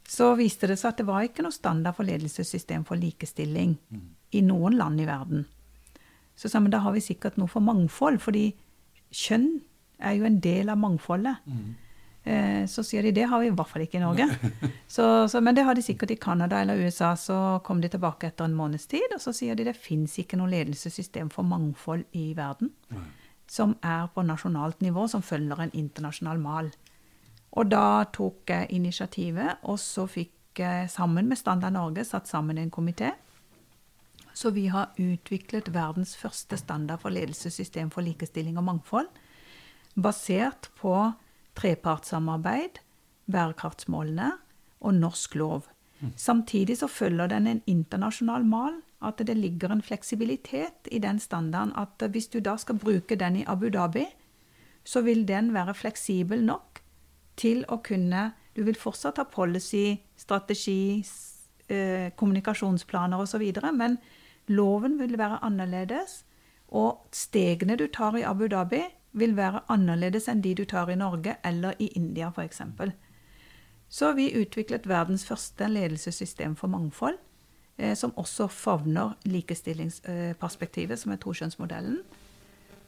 Så 0.06 0.34
viste 0.38 0.70
det 0.70 0.78
seg 0.78 0.92
at 0.92 1.02
det 1.02 1.08
var 1.08 1.26
ikke 1.26 1.42
noe 1.42 1.54
standard 1.54 1.98
for 1.98 2.06
ledelsessystem 2.06 2.86
for 2.86 3.00
likestilling 3.00 3.74
i 4.30 4.42
noen 4.46 4.78
land 4.78 5.02
i 5.02 5.08
verden. 5.08 5.46
Så 6.36 6.48
sa 6.48 6.60
vi 6.62 6.70
da 6.70 6.82
har 6.84 6.94
vi 6.94 7.02
sikkert 7.02 7.38
noe 7.40 7.50
for 7.50 7.64
mangfold, 7.64 8.20
fordi 8.22 8.52
kjønn 9.10 9.62
er 9.98 10.14
jo 10.18 10.26
en 10.28 10.38
del 10.42 10.70
av 10.72 10.78
mangfoldet. 10.78 11.42
Mm. 11.46 11.74
Eh, 12.24 12.66
så 12.66 12.84
sier 12.86 13.02
de 13.02 13.10
det 13.10 13.24
har 13.26 13.40
vi 13.42 13.48
i 13.50 13.54
hvert 13.54 13.68
fall 13.68 13.82
ikke 13.82 13.98
i 13.98 14.04
Norge. 14.04 14.28
Så, 14.92 15.04
så, 15.28 15.40
men 15.40 15.56
det 15.56 15.62
har 15.64 15.72
de 15.74 15.80
sikkert 15.82 16.10
i 16.12 16.18
Canada 16.20 16.58
eller 16.60 16.76
USA. 16.76 17.14
Så 17.16 17.34
kom 17.64 17.80
de 17.80 17.88
tilbake 17.88 18.28
etter 18.28 18.44
en 18.44 18.54
måneds 18.54 18.84
tid, 18.90 19.08
og 19.14 19.22
så 19.24 19.32
sier 19.32 19.56
de 19.56 19.64
det 19.64 19.72
fins 19.72 20.18
ikke 20.20 20.36
noe 20.36 20.52
ledelsessystem 20.52 21.30
for 21.32 21.48
mangfold 21.48 22.04
i 22.12 22.26
verden 22.36 22.74
Nei. 22.92 23.06
som 23.48 23.72
er 23.80 24.10
på 24.12 24.24
nasjonalt 24.28 24.84
nivå, 24.84 25.06
som 25.08 25.24
følger 25.24 25.64
en 25.64 25.72
internasjonal 25.72 26.42
mal. 26.42 26.68
Og 27.56 27.72
da 27.72 28.04
tok 28.12 28.52
jeg 28.52 28.68
initiativet, 28.76 29.64
og 29.64 29.80
så 29.80 30.04
fikk 30.04 30.60
jeg 30.60 30.92
sammen 30.92 31.30
med 31.30 31.40
Standard 31.40 31.72
Norge 31.72 32.04
satt 32.04 32.28
sammen 32.28 32.60
en 32.60 32.70
komité. 32.70 33.14
Så 34.36 34.52
vi 34.52 34.66
har 34.72 34.92
utviklet 35.00 35.72
verdens 35.72 36.12
første 36.16 36.56
standard 36.60 37.00
for 37.00 37.16
ledelsessystem 37.16 37.90
for 37.92 38.04
likestilling 38.04 38.60
og 38.60 38.68
mangfold, 38.68 39.08
basert 39.96 40.68
på 40.80 40.94
trepartssamarbeid, 41.58 42.80
bærekraftsmålene 43.32 44.32
og 44.80 44.94
norsk 44.94 45.34
lov. 45.34 45.68
Samtidig 46.16 46.78
så 46.78 46.86
følger 46.86 47.26
den 47.26 47.46
en 47.46 47.62
internasjonal 47.66 48.44
mal. 48.44 48.80
At 49.02 49.18
det 49.18 49.36
ligger 49.36 49.72
en 49.72 49.82
fleksibilitet 49.82 50.88
i 50.92 50.98
den 50.98 51.18
standarden 51.18 51.72
at 51.76 52.10
hvis 52.10 52.26
du 52.26 52.38
da 52.38 52.56
skal 52.56 52.78
bruke 52.78 53.16
den 53.16 53.36
i 53.36 53.44
Abu 53.46 53.68
Dhabi, 53.68 54.04
så 54.84 55.00
vil 55.00 55.28
den 55.28 55.54
være 55.54 55.74
fleksibel 55.74 56.44
nok 56.44 56.82
til 57.36 57.64
å 57.68 57.76
kunne 57.76 58.32
Du 58.56 58.64
vil 58.64 58.76
fortsatt 58.76 59.16
ha 59.16 59.24
policy, 59.24 59.96
strategi, 60.16 61.04
eh, 61.68 62.10
kommunikasjonsplaner 62.16 63.16
osv., 63.16 63.72
men 63.72 63.96
loven 64.48 64.98
vil 64.98 65.18
være 65.18 65.38
annerledes. 65.42 66.24
Og 66.68 67.08
stegene 67.12 67.76
du 67.76 67.86
tar 67.86 68.16
i 68.16 68.22
Abu 68.22 68.46
Dhabi, 68.48 68.82
vil 69.12 69.36
være 69.36 69.64
annerledes 69.72 70.28
enn 70.28 70.42
de 70.44 70.54
du 70.56 70.64
tar 70.68 70.90
i 70.90 70.96
Norge 70.96 71.36
eller 71.44 71.76
i 71.78 71.90
India 71.98 72.30
f.eks. 72.32 72.62
Så 73.92 74.06
har 74.08 74.16
vi 74.16 74.32
utviklet 74.40 74.88
verdens 74.88 75.26
første 75.28 75.68
ledelsessystem 75.68 76.56
for 76.56 76.72
mangfold, 76.72 77.18
eh, 77.76 77.94
som 77.96 78.14
også 78.16 78.48
favner 78.48 79.16
likestillingsperspektivet, 79.28 80.98
som 80.98 81.12
er 81.12 81.20
tokjønnsmodellen. 81.20 82.00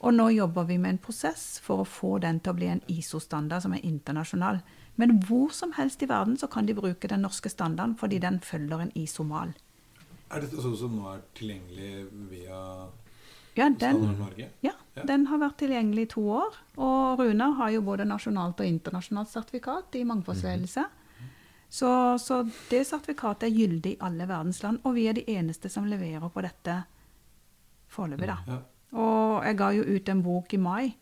Og 0.01 0.13
nå 0.13 0.29
jobber 0.33 0.65
vi 0.69 0.77
med 0.77 0.95
en 0.95 1.01
prosess 1.01 1.59
for 1.63 1.81
å 1.81 1.87
få 1.89 2.17
den 2.21 2.39
til 2.39 2.53
å 2.53 2.57
bli 2.57 2.71
en 2.73 2.81
ISO-standard 2.91 3.63
som 3.63 3.73
er 3.73 3.85
internasjonal. 3.85 4.59
Men 4.95 5.19
hvor 5.27 5.53
som 5.53 5.73
helst 5.77 6.03
i 6.03 6.09
verden 6.09 6.37
så 6.37 6.49
kan 6.51 6.65
de 6.65 6.75
bruke 6.77 7.07
den 7.07 7.23
norske 7.25 7.49
standarden 7.49 7.95
fordi 7.99 8.19
den 8.23 8.39
følger 8.43 8.81
en 8.81 8.93
ISO-mal. 8.95 9.53
Er 10.33 10.41
dette 10.41 10.61
sånn 10.61 10.77
som 10.77 10.93
nå 10.97 11.07
er 11.11 11.23
tilgjengelig 11.37 12.07
via 12.31 12.59
Ja, 13.55 13.69
den, 13.69 14.01
ja, 14.61 14.71
Ja. 14.95 15.03
den 15.07 15.25
har 15.27 15.37
vært 15.39 15.57
tilgjengelig 15.57 16.01
i 16.01 16.11
to 16.11 16.21
år. 16.29 16.55
Og 16.77 17.19
Runar 17.19 17.55
har 17.55 17.69
jo 17.71 17.81
både 17.81 18.05
nasjonalt 18.05 18.59
og 18.59 18.65
internasjonalt 18.67 19.29
sertifikat 19.31 19.95
i 19.95 20.03
mangfoldsledelse. 20.03 20.83
Så, 21.69 21.89
så 22.19 22.43
det 22.69 22.85
sertifikatet 22.87 23.47
er 23.49 23.55
gyldig 23.55 23.93
i 23.95 23.97
alle 23.99 24.27
verdens 24.29 24.61
land, 24.63 24.79
og 24.83 24.93
vi 24.95 25.07
er 25.07 25.13
de 25.17 25.23
eneste 25.27 25.69
som 25.69 25.87
leverer 25.89 26.29
på 26.31 26.41
dette 26.45 26.83
foreløpig, 27.91 28.27
da. 28.27 28.59
Og 28.95 29.43
jeg 29.45 29.57
ga 29.59 29.69
jo 29.75 29.83
ut 29.95 30.09
en 30.09 30.21
bok 30.23 30.53
i 30.53 30.57
mai, 30.57 30.95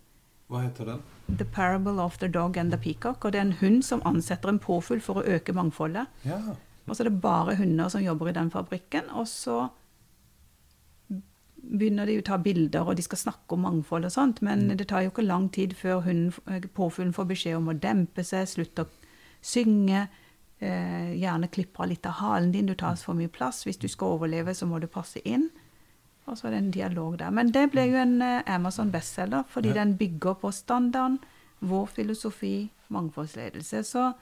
Hva 0.49 0.61
heter 0.61 0.85
den? 0.85 1.01
'The 1.29 1.45
Parable 1.45 2.01
of 2.01 2.17
the 2.19 2.27
Dog 2.27 2.57
and 2.57 2.71
the 2.71 2.77
Peacock'. 2.77 3.25
Og 3.25 3.31
det 3.31 3.39
er 3.39 3.45
en 3.45 3.53
hund 3.61 3.83
som 3.83 4.01
ansetter 4.05 4.49
en 4.49 4.59
påfugl 4.59 5.01
for 5.01 5.13
å 5.21 5.23
øke 5.25 5.53
mangfoldet. 5.53 6.05
Ja. 6.25 6.37
Og 6.87 6.95
så 6.95 7.03
er 7.03 7.09
det 7.09 7.21
bare 7.21 7.55
hunder 7.55 7.87
som 7.89 8.01
jobber 8.03 8.27
i 8.29 8.31
den 8.33 8.51
fabrikken. 8.51 9.09
Og 9.11 9.27
så 9.27 9.69
begynner 11.63 12.05
de 12.05 12.17
å 12.19 12.25
ta 12.27 12.37
bilder, 12.37 12.83
og 12.89 12.97
de 12.99 13.05
skal 13.05 13.17
snakke 13.21 13.55
om 13.55 13.63
mangfold 13.65 14.05
og 14.05 14.11
sånt. 14.11 14.41
Men 14.45 14.67
det 14.77 14.87
tar 14.91 15.05
jo 15.05 15.13
ikke 15.13 15.25
lang 15.25 15.49
tid 15.55 15.73
før 15.79 16.03
eh, 16.11 16.67
påfuglen 16.75 17.13
får 17.15 17.29
beskjed 17.31 17.57
om 17.57 17.71
å 17.71 17.77
dempe 17.79 18.23
seg, 18.27 18.47
slutte 18.51 18.85
å 18.85 18.91
synge. 19.41 20.07
Eh, 20.63 21.13
gjerne 21.19 21.49
klippe 21.51 21.83
av 21.83 21.89
litt 21.91 22.05
av 22.07 22.19
halen 22.21 22.51
din, 22.53 22.67
du 22.69 22.75
tar 22.75 22.95
for 22.95 23.15
mye 23.17 23.31
plass. 23.31 23.63
Hvis 23.67 23.79
du 23.81 23.87
skal 23.91 24.17
overleve, 24.17 24.53
så 24.55 24.67
må 24.67 24.79
du 24.79 24.87
passe 24.87 25.19
inn. 25.27 25.49
Og 26.27 26.37
så 26.39 26.47
er 26.47 26.51
det 26.55 26.59
en 26.61 26.71
dialog 26.71 27.17
der. 27.19 27.31
Men 27.35 27.49
det 27.51 27.65
ble 27.73 27.87
jo 27.89 27.97
en 27.99 28.21
eh, 28.23 28.43
Amazon 28.47 28.91
bestselger, 28.91 29.43
fordi 29.51 29.73
Ja. 29.73 29.81
den 29.81 29.97
bygger 29.97 30.37
på 30.39 30.51
standarden, 30.55 31.19
vår 31.63 31.85
filosofi, 31.87 32.69
mangfoldsledelse. 32.91 33.83
Så, 33.87 34.13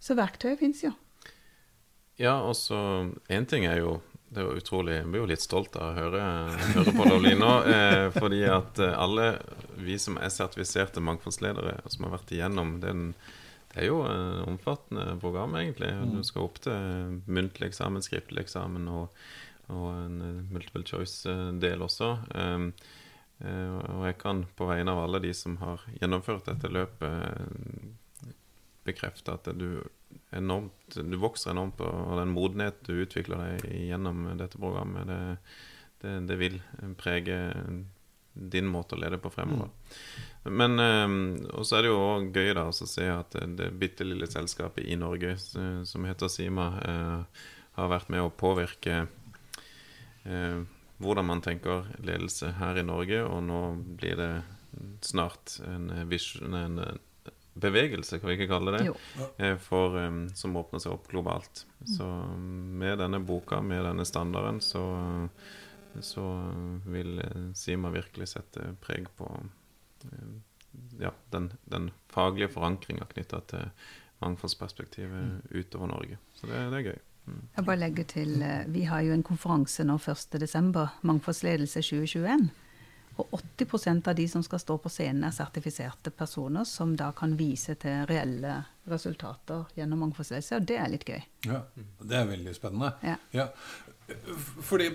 så 0.00 0.14
verktøyet 0.18 0.58
fins 0.58 0.82
jo. 0.84 0.92
Ja, 2.18 2.36
altså 2.42 2.74
så 2.74 2.78
én 3.30 3.46
ting 3.46 3.64
er 3.66 3.78
jo 3.78 4.00
det 4.28 4.44
jo 4.44 4.56
utrolig, 4.60 4.98
Jeg 4.98 5.08
blir 5.08 5.22
jo 5.22 5.30
litt 5.30 5.42
stolt 5.42 5.76
av 5.80 5.90
å 5.90 5.96
høre, 5.96 6.22
høre 6.74 6.92
på 6.92 7.06
Lovli 7.08 7.34
nå. 7.38 7.52
Eh, 7.64 8.06
fordi 8.12 8.42
at 8.50 8.80
eh, 8.82 8.94
alle 8.94 9.28
vi 9.80 9.96
som 10.00 10.18
er 10.20 10.32
sertifiserte 10.32 11.02
mangfoldsledere, 11.04 11.78
som 11.88 12.06
har 12.06 12.18
vært 12.18 12.32
igjennom 12.36 12.78
den 12.84 13.12
Det 13.68 13.82
er 13.82 13.90
jo 13.90 13.98
et 14.08 14.46
omfattende 14.48 15.18
program, 15.20 15.54
egentlig. 15.58 15.90
Du 16.12 16.22
skal 16.24 16.46
opp 16.46 16.56
til 16.64 17.20
muntlig 17.28 17.68
eksamen, 17.68 18.02
skriftlig 18.02 18.46
eksamen 18.46 18.88
og, 18.88 19.12
og 19.68 19.88
en 19.92 20.22
eh, 20.24 20.42
multiple 20.52 20.84
choice-del 20.88 21.84
også. 21.84 22.14
Um, 22.32 22.72
eh, 23.44 23.76
og 23.96 24.06
jeg 24.08 24.18
kan 24.24 24.46
på 24.56 24.68
vegne 24.70 24.92
av 24.92 25.04
alle 25.04 25.20
de 25.24 25.34
som 25.36 25.56
har 25.60 25.84
gjennomført 26.00 26.48
dette 26.48 26.72
løpet, 26.72 27.12
eh, 27.12 28.07
bekrefte 28.88 29.36
at 29.36 29.50
du 29.58 29.82
enormt 30.32 30.96
Du 30.96 31.16
vokser 31.20 31.52
enormt 31.52 31.76
på 31.76 31.84
og 31.84 32.16
den 32.16 32.32
modenhet 32.32 32.80
du 32.86 32.94
utvikler 33.04 33.42
deg 33.44 33.88
gjennom 33.90 34.24
dette 34.40 34.60
programmet. 34.60 35.08
Det, 35.08 35.20
det, 36.02 36.14
det 36.28 36.38
vil 36.40 36.58
prege 37.00 37.38
din 38.38 38.68
måte 38.70 38.94
å 38.94 39.00
lede 39.00 39.18
på 39.18 39.30
fremover. 39.34 39.70
Men 40.44 40.78
eh, 40.80 41.06
Og 41.58 41.66
så 41.66 41.78
er 41.78 41.84
det 41.84 41.92
jo 41.92 42.00
òg 42.00 42.32
gøy 42.36 42.52
da 42.56 42.68
å 42.70 42.74
se 42.76 43.08
at 43.10 43.36
det 43.58 43.72
bitte 43.80 44.06
lille 44.06 44.28
selskapet 44.30 44.86
i 44.86 44.96
Norge 45.00 45.36
som 45.38 46.08
heter 46.08 46.32
Sima, 46.32 46.68
eh, 46.84 47.46
har 47.78 47.92
vært 47.92 48.10
med 48.10 48.24
å 48.24 48.34
påvirke 48.34 49.04
eh, 50.24 50.60
hvordan 50.98 51.28
man 51.28 51.42
tenker 51.44 51.86
ledelse 52.02 52.54
her 52.58 52.78
i 52.78 52.86
Norge, 52.86 53.20
og 53.22 53.44
nå 53.46 53.60
blir 54.00 54.16
det 54.18 54.32
snart 55.06 55.58
en, 55.66 55.90
vision, 56.10 56.54
en 56.54 56.80
bevegelse, 57.60 58.18
kan 58.18 58.30
vi 58.30 58.36
ikke 58.38 58.50
kalle 58.50 58.74
det, 58.76 58.82
eh, 59.38 59.56
for, 59.62 59.98
eh, 60.00 60.18
som 60.38 60.56
åpner 60.56 60.82
seg 60.82 60.94
opp 60.94 61.08
globalt. 61.10 61.64
Så 61.96 62.06
med 62.38 62.98
denne 62.98 63.20
boka, 63.20 63.60
med 63.62 63.84
denne 63.86 64.06
standarden, 64.08 64.60
så, 64.64 64.82
så 66.00 66.26
vil 66.86 67.18
eh, 67.24 67.48
Sima 67.58 67.92
virkelig 67.94 68.32
sette 68.34 68.72
preg 68.84 69.10
på 69.18 69.30
eh, 70.04 70.30
ja, 71.00 71.12
den, 71.30 71.52
den 71.64 71.90
faglige 72.12 72.52
forankringa 72.54 73.08
knytta 73.12 73.42
til 73.50 73.70
mangfoldsperspektivet 74.18 75.52
utover 75.54 75.86
Norge. 75.86 76.18
Så 76.34 76.50
det, 76.50 76.64
det 76.72 76.80
er 76.80 76.90
gøy. 76.92 76.98
Jeg 77.56 77.64
bare 77.66 77.76
legger 77.76 78.04
til, 78.08 78.42
eh, 78.42 78.64
Vi 78.68 78.84
har 78.88 79.00
jo 79.04 79.12
en 79.12 79.22
konferanse 79.22 79.84
nå 79.84 79.98
1.12., 79.98 80.88
Mangfoldsledelse 81.02 81.82
2021. 81.82 82.48
Og 83.18 83.32
80% 83.58 84.08
av 84.08 84.14
de 84.14 84.28
som 84.30 84.42
skal 84.46 84.60
stå 84.62 84.76
på 84.78 84.90
scenen, 84.92 85.24
er 85.26 85.34
sertifiserte 85.34 86.12
personer 86.14 86.66
som 86.68 86.94
da 86.96 87.10
kan 87.16 87.34
vise 87.38 87.74
til 87.80 88.04
reelle 88.06 88.60
resultater 88.88 89.66
gjennom 89.74 90.04
mangfoldsledelse, 90.06 90.60
og 90.60 90.68
det 90.70 90.78
er 90.78 90.92
litt 90.92 91.06
gøy. 91.08 91.24
Ja, 91.48 91.64
Det 91.98 92.16
er 92.16 92.30
veldig 92.30 92.54
spennende. 92.54 92.92
Ja. 93.02 93.48
Fordi 94.62 94.92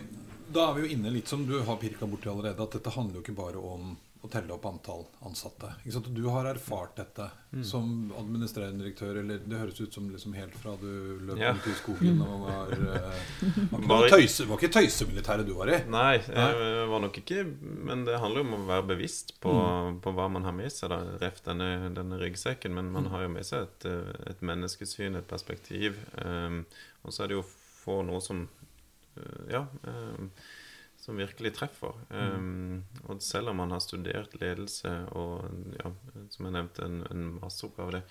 da 0.54 0.70
er 0.70 0.78
vi 0.78 0.86
jo 0.86 0.96
inne 0.96 1.12
litt 1.14 1.28
som 1.28 1.44
du 1.48 1.60
har 1.68 1.78
pirka 1.82 2.08
borti 2.08 2.32
allerede, 2.32 2.64
at 2.64 2.80
dette 2.80 2.96
handler 2.96 3.20
jo 3.20 3.26
ikke 3.26 3.38
bare 3.38 3.60
om 3.60 3.96
å 4.24 4.30
telle 4.32 4.54
opp 4.56 4.64
antall 4.70 5.02
ansatte. 5.28 5.68
Du 6.16 6.22
har 6.32 6.46
erfart 6.48 6.96
dette 6.96 7.26
som 7.68 8.12
administrerende 8.18 8.80
direktør, 8.86 9.18
eller 9.20 9.42
det 9.44 9.58
høres 9.60 9.82
ut 9.84 9.94
som 9.94 10.06
liksom 10.10 10.34
helt 10.38 10.56
fra 10.56 10.78
du 10.80 11.20
løp 11.28 11.38
Ja. 11.42 11.52
ut 11.54 11.68
i 11.68 11.74
skogen 11.76 12.22
og 12.24 12.46
var 12.46 12.72
eh, 12.72 13.34
var 13.90 14.06
ikke 14.08 14.16
tøyse, 14.22 14.48
var 14.48 14.62
ikke 14.62 14.72
tøysemilitæret 14.78 15.46
du 15.50 15.54
var 15.58 15.74
i? 15.76 15.82
Nei, 15.92 16.14
jeg 16.24 16.88
var 16.94 17.04
nok 17.04 17.20
ikke 17.20 17.44
Men 17.92 18.06
det 18.08 18.16
handler 18.24 18.42
jo 18.42 18.48
om 18.48 18.56
å 18.62 18.70
være 18.72 18.88
bevisst 18.94 19.36
på, 19.44 19.52
på 20.02 20.16
hva 20.16 20.30
man 20.32 20.48
har 20.48 20.56
med 20.56 20.72
seg. 20.72 20.90
da 20.96 21.02
Ref 21.22 21.44
denne, 21.44 21.92
denne 21.94 22.18
ryggsekken. 22.24 22.74
Men 22.74 22.94
man 22.96 23.12
har 23.12 23.28
jo 23.28 23.34
med 23.36 23.44
seg 23.46 23.68
et, 23.68 23.86
eh, 23.92 24.32
et 24.32 24.42
menneskesyn, 24.42 25.20
et 25.20 25.28
perspektiv. 25.28 26.00
Um, 26.24 26.64
og 27.04 27.12
så 27.12 27.26
er 27.26 27.34
det 27.34 27.42
jo 27.42 27.44
å 27.44 27.52
få 27.84 28.00
noe 28.08 28.24
som 28.24 28.46
eh, 29.20 29.52
Ja. 29.60 29.66
um, 29.84 30.32
som 31.04 31.20
virkelig 31.20 31.52
treffer. 31.58 31.98
Um, 32.10 32.84
og 33.12 33.20
selv 33.24 33.52
om 33.52 33.60
man 33.60 33.74
har 33.76 33.82
studert 33.84 34.38
ledelse 34.40 34.92
og 35.12 35.44
ja, 35.76 35.92
som 36.32 36.48
jeg 36.48 36.56
nevnte, 36.56 36.88
en, 36.88 37.02
en 37.12 37.26
masteroppgave 37.42 37.98
det, 37.98 38.06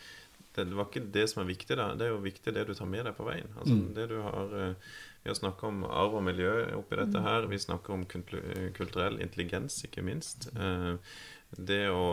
det, 0.52 0.66
var 0.76 0.90
ikke 0.90 1.07
det 1.14 1.24
som 1.31 1.40
er 1.40 1.48
viktig 1.48 1.76
da, 1.81 1.88
Det 1.96 2.05
er 2.05 2.12
jo 2.12 2.20
viktig 2.20 2.52
det 2.52 2.66
du 2.68 2.74
tar 2.76 2.90
med 2.92 3.07
deg 3.09 3.16
på 3.16 3.24
veien. 3.24 3.48
Altså 3.57 3.78
det 3.96 4.05
du 4.11 4.18
har 4.20 4.57
eh, 4.61 4.96
Vi 5.22 5.31
har 5.31 5.38
snakka 5.38 5.70
om 5.70 5.85
arv 5.88 6.18
og 6.18 6.26
miljø 6.26 6.52
oppi 6.76 6.98
dette 7.00 7.22
her. 7.24 7.48
Vi 7.48 7.61
snakker 7.62 7.94
om 7.96 8.05
kulturell 8.11 9.16
intelligens, 9.24 9.81
ikke 9.88 10.05
minst. 10.05 10.50
Eh, 10.52 10.96
Det 11.57 11.85
å 11.92 12.05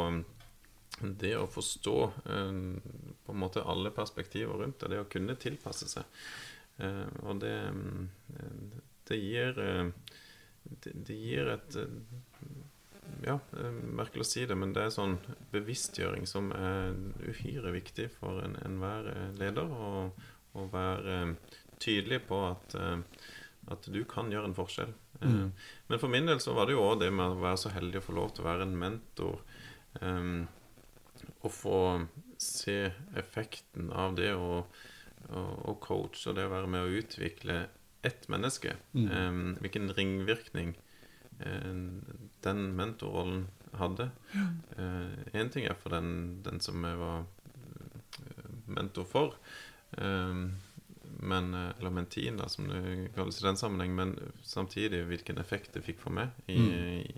det 1.00 1.36
å 1.38 1.48
forstå 1.48 1.98
eh, 2.28 2.56
på 3.26 3.34
en 3.34 3.40
måte 3.40 3.64
alle 3.64 3.92
perspektiver 3.96 4.64
rundt 4.64 4.82
det, 4.82 4.90
det 4.94 5.04
å 5.04 5.08
kunne 5.12 5.36
tilpasse 5.40 5.88
seg. 5.88 6.08
Eh, 6.80 7.06
og 7.24 7.40
det, 7.44 7.56
eh, 8.36 8.82
det 9.08 9.20
gir 9.20 9.62
eh, 9.64 9.92
det, 10.84 10.94
det 11.08 11.18
gir 11.18 11.52
et 11.56 11.80
eh, 11.80 11.96
Ja, 13.26 13.40
eh, 13.58 13.80
merkelig 14.00 14.26
å 14.26 14.30
si 14.30 14.46
det, 14.46 14.56
men 14.60 14.74
det 14.76 14.86
er 14.86 14.94
sånn 14.94 15.18
bevisstgjøring 15.54 16.28
som 16.30 16.52
er 16.56 16.94
uhyre 17.26 17.74
viktig 17.74 18.10
for 18.20 18.44
enhver 18.46 19.10
en 19.16 19.40
leder. 19.42 19.74
Å 20.60 20.66
være 20.74 21.20
eh, 21.24 21.58
tydelig 21.82 22.22
på 22.30 22.44
at, 22.52 22.76
eh, 22.78 23.02
at 23.74 23.90
du 23.92 24.04
kan 24.10 24.32
gjøre 24.32 24.52
en 24.52 24.58
forskjell. 24.58 24.94
Mm. 25.20 25.50
Men 25.90 26.00
for 26.00 26.12
min 26.12 26.30
del 26.30 26.40
så 26.40 26.54
var 26.56 26.70
det 26.70 26.78
jo 26.78 26.86
òg 26.86 27.02
det 27.02 27.10
med 27.12 27.34
å 27.34 27.42
være 27.42 27.60
så 27.66 27.74
heldig 27.74 28.00
å 28.00 28.06
få 28.06 28.16
lov 28.16 28.32
til 28.32 28.46
å 28.46 28.50
være 28.52 28.70
en 28.70 28.80
mentor. 28.86 29.42
eh, 30.00 30.48
å 31.42 31.50
få 31.52 31.82
se 32.40 32.92
effekten 33.20 33.92
av 33.92 34.16
det 34.16 34.32
å, 34.36 34.64
å, 35.30 35.44
å 35.72 35.76
coache 35.84 36.30
og 36.32 36.38
det 36.38 36.48
å 36.48 36.54
være 36.54 36.72
med 36.72 36.86
å 36.86 37.02
utvikle 37.02 37.60
ett 38.02 38.28
menneske. 38.32 38.76
Eh, 38.94 39.32
hvilken 39.60 39.92
ringvirkning 39.94 40.78
eh, 41.40 41.76
den 42.46 42.76
mentorrollen 42.76 43.48
hadde. 43.78 44.10
Én 45.34 45.50
ting 45.54 45.66
er 45.70 45.76
for 45.78 45.94
den, 45.94 46.42
den 46.44 46.60
som 46.64 46.84
jeg 46.84 46.98
var 46.98 47.26
eh, 47.54 48.50
mentor 48.66 49.06
for. 49.06 49.36
eh, 49.98 50.50
men, 51.20 51.54
eh, 51.54 51.72
eller 51.80 51.90
mentin, 51.90 52.38
da, 52.38 52.48
som 52.50 52.68
det 52.70 53.12
kalles 53.16 53.42
i 53.42 53.46
den 53.46 53.58
sammenheng, 53.58 53.96
men 53.96 54.16
samtidig 54.44 55.04
hvilken 55.10 55.38
effekt 55.38 55.74
det 55.74 55.82
fikk 55.86 56.00
for 56.00 56.16
meg 56.16 56.30
i, 56.48 56.58
i, 56.58 57.16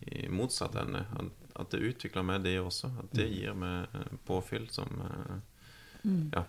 i 0.00 0.28
motsatt 0.28 0.76
ende. 0.80 1.04
At, 1.18 1.48
at 1.60 1.70
det 1.74 1.82
utvikla 1.90 2.22
meg, 2.26 2.44
det 2.46 2.58
også. 2.60 2.90
At 3.02 3.12
det 3.16 3.28
gir 3.30 3.54
meg 3.58 3.92
eh, 3.94 4.14
påfyll 4.26 4.68
som 4.72 4.88
mm. 6.02 6.30
Ja. 6.34 6.44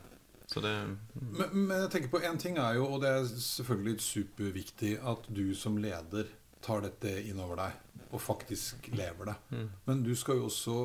Så 0.47 0.61
det 0.63 0.73
Men, 1.13 1.49
men 1.67 1.73
jeg 1.83 1.89
tenker 1.91 2.11
på 2.13 2.21
én 2.23 2.39
ting 2.39 2.59
er 2.61 2.77
jo, 2.79 2.85
og 2.87 3.01
det 3.03 3.09
er 3.11 3.25
selvfølgelig 3.27 3.99
superviktig, 4.03 4.93
at 5.03 5.27
du 5.27 5.51
som 5.55 5.79
leder 5.81 6.29
tar 6.63 6.81
dette 6.85 7.11
inn 7.27 7.39
over 7.43 7.59
deg 7.59 7.83
og 8.07 8.21
faktisk 8.23 8.87
lever 8.95 9.33
det. 9.33 9.35
Mm. 9.51 9.67
Men 9.85 10.01
du 10.05 10.13
skal 10.15 10.39
jo 10.39 10.47
også 10.47 10.77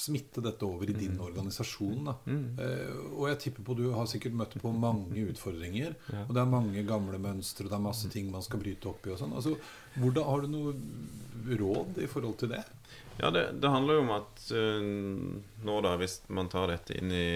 smitte 0.00 0.42
dette 0.42 0.64
over 0.64 0.88
i 0.90 0.96
din 0.96 1.18
organisasjon. 1.20 2.08
Da. 2.08 2.14
Mm. 2.24 2.58
Eh, 2.58 3.00
og 3.12 3.26
jeg 3.30 3.40
tipper 3.44 3.66
på 3.66 3.76
du 3.78 3.84
har 3.94 4.08
sikkert 4.10 4.36
møtt 4.38 4.56
på 4.60 4.72
mange 4.74 5.26
utfordringer. 5.32 5.96
Ja. 6.10 6.24
Og 6.26 6.34
det 6.34 6.40
er 6.42 6.50
mange 6.50 6.82
gamle 6.86 7.20
mønstre, 7.22 7.68
det 7.68 7.76
er 7.76 7.82
masse 7.82 8.08
ting 8.10 8.30
man 8.32 8.42
skal 8.42 8.58
bryte 8.62 8.88
opp 8.90 9.04
i. 9.06 9.12
og 9.14 9.20
sånn. 9.20 9.34
Altså, 9.36 9.52
hvordan, 9.94 10.24
Har 10.26 10.42
du 10.42 10.48
noe 10.50 10.72
råd 11.60 12.00
i 12.02 12.08
forhold 12.10 12.34
til 12.40 12.50
det? 12.50 12.64
Ja, 13.20 13.30
det, 13.30 13.44
det 13.62 13.70
handler 13.70 13.98
jo 13.98 14.02
om 14.02 14.10
at 14.16 14.42
uh, 14.50 14.88
nå 15.68 15.76
da, 15.86 15.94
hvis 16.00 16.16
man 16.34 16.50
tar 16.50 16.72
dette 16.72 16.96
inn 16.98 17.14
i, 17.14 17.30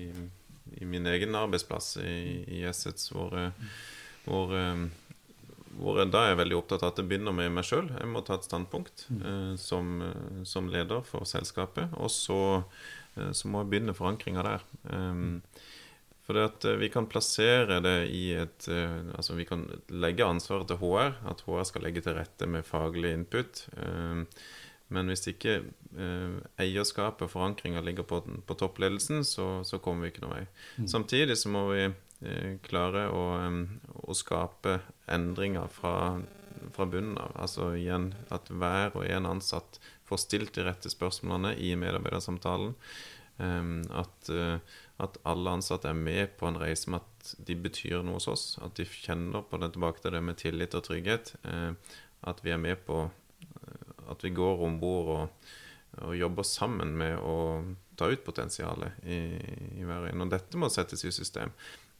i, 0.00 0.26
i 0.74 0.84
min 0.84 1.06
egen 1.06 1.34
arbeidsplass 1.34 1.96
i, 2.02 2.44
i 2.58 2.64
Assets, 2.68 3.10
hvor, 3.14 3.34
eh, 3.38 3.76
hvor, 4.26 4.52
eh, 4.56 4.86
hvor 5.76 6.00
jeg 6.00 6.12
da 6.12 6.24
er 6.24 6.32
jeg 6.32 6.40
veldig 6.42 6.58
opptatt 6.58 6.84
av 6.84 6.92
at 6.92 7.00
det 7.00 7.06
begynner 7.10 7.36
med 7.36 7.54
meg 7.56 7.66
sjøl. 7.68 7.88
Jeg 7.92 8.10
må 8.10 8.22
ta 8.26 8.38
et 8.38 8.48
standpunkt 8.48 9.06
eh, 9.16 9.54
som, 9.60 9.96
eh, 10.04 10.42
som 10.48 10.70
leder 10.72 11.04
for 11.06 11.28
selskapet. 11.28 11.94
Og 12.00 12.12
så, 12.12 12.40
så 13.16 13.50
må 13.50 13.62
jeg 13.62 13.72
begynne 13.72 13.96
forankringa 13.96 14.44
der. 14.46 14.68
Um, 14.90 15.40
for 16.26 16.34
det 16.34 16.46
at 16.48 16.66
eh, 16.66 16.78
vi 16.80 16.90
kan 16.92 17.08
plassere 17.10 17.78
det 17.84 17.98
i 18.10 18.24
et 18.34 18.66
Altså 18.68 19.36
vi 19.38 19.46
kan 19.48 19.64
legge 19.94 20.26
ansvaret 20.26 20.68
til 20.70 20.80
HR. 20.82 21.20
At 21.30 21.44
HR 21.46 21.66
skal 21.68 21.86
legge 21.86 22.02
til 22.04 22.18
rette 22.18 22.50
med 22.50 22.66
faglig 22.66 23.14
input. 23.14 23.66
Um, 24.88 24.94
men 24.94 25.10
hvis 25.10 25.26
ikke 25.30 25.54
eh, 25.98 26.36
eierskapet 26.62 27.26
og 27.26 27.32
forankringa 27.32 27.82
ligger 27.82 28.06
på, 28.06 28.20
på 28.46 28.54
toppledelsen, 28.58 29.24
så, 29.26 29.64
så 29.66 29.80
kommer 29.82 30.06
vi 30.06 30.12
ikke 30.12 30.22
noen 30.26 30.36
vei. 30.36 30.44
Samtidig 30.86 31.38
så 31.40 31.50
må 31.50 31.66
vi 31.72 31.82
eh, 31.88 32.52
klare 32.66 33.08
å, 33.10 33.24
å 34.06 34.16
skape 34.16 34.78
endringer 35.10 35.66
fra, 35.72 36.20
fra 36.76 36.86
bunnen 36.86 37.18
av. 37.18 37.34
Altså 37.34 37.72
igjen 37.74 38.12
at 38.30 38.50
hver 38.52 38.94
og 38.94 39.10
en 39.10 39.28
ansatt 39.34 39.80
får 40.06 40.22
stilt 40.22 40.54
de 40.54 40.68
rette 40.68 40.90
spørsmålene 40.92 41.56
i 41.58 41.74
medarbeidersamtalen. 41.78 42.76
Em, 43.42 43.82
at, 43.92 44.30
eh, 44.32 44.56
at 45.02 45.18
alle 45.28 45.58
ansatte 45.58 45.90
er 45.90 45.98
med 45.98 46.38
på 46.38 46.46
en 46.48 46.62
reise 46.62 46.88
med 46.88 47.02
at 47.02 47.34
de 47.44 47.58
betyr 47.58 48.06
noe 48.06 48.20
hos 48.20 48.30
oss. 48.30 48.48
At 48.62 48.78
de 48.78 48.86
kjenner 48.86 49.44
på 49.44 49.58
det 49.60 49.74
tilbake 49.74 50.02
til 50.04 50.14
det 50.14 50.22
med 50.24 50.38
tillit 50.40 50.78
og 50.78 50.86
trygghet. 50.86 51.34
Eh, 51.44 51.72
at 52.26 52.40
vi 52.46 52.54
er 52.54 52.62
med 52.62 52.86
på 52.86 53.08
at 54.12 54.24
vi 54.24 54.34
går 54.36 54.62
om 54.66 54.78
bord 54.82 55.10
og, 55.14 55.50
og 56.04 56.16
jobber 56.18 56.46
sammen 56.46 56.94
med 56.98 57.18
å 57.18 57.36
ta 57.96 58.10
ut 58.12 58.24
potensialet 58.26 59.04
i, 59.08 59.18
i 59.80 59.86
hver 59.86 60.10
en. 60.10 60.26
Og 60.26 60.32
dette 60.32 60.60
må 60.60 60.68
settes 60.72 61.04
i 61.06 61.14
system. 61.14 61.52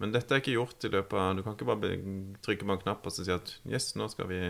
Men 0.02 0.12
dette 0.12 0.34
er 0.34 0.42
ikke 0.42 0.58
gjort 0.58 0.84
i 0.84 0.90
løpet 0.92 1.16
av 1.16 1.38
Du 1.38 1.42
kan 1.44 1.54
ikke 1.56 1.68
bare 1.70 1.94
trykke 2.44 2.66
på 2.68 2.74
en 2.74 2.82
knapp 2.82 3.06
og 3.08 3.14
si 3.16 3.24
at 3.32 3.54
yes, 3.64 3.94
nå 3.96 4.10
skal 4.12 4.28
vi 4.28 4.40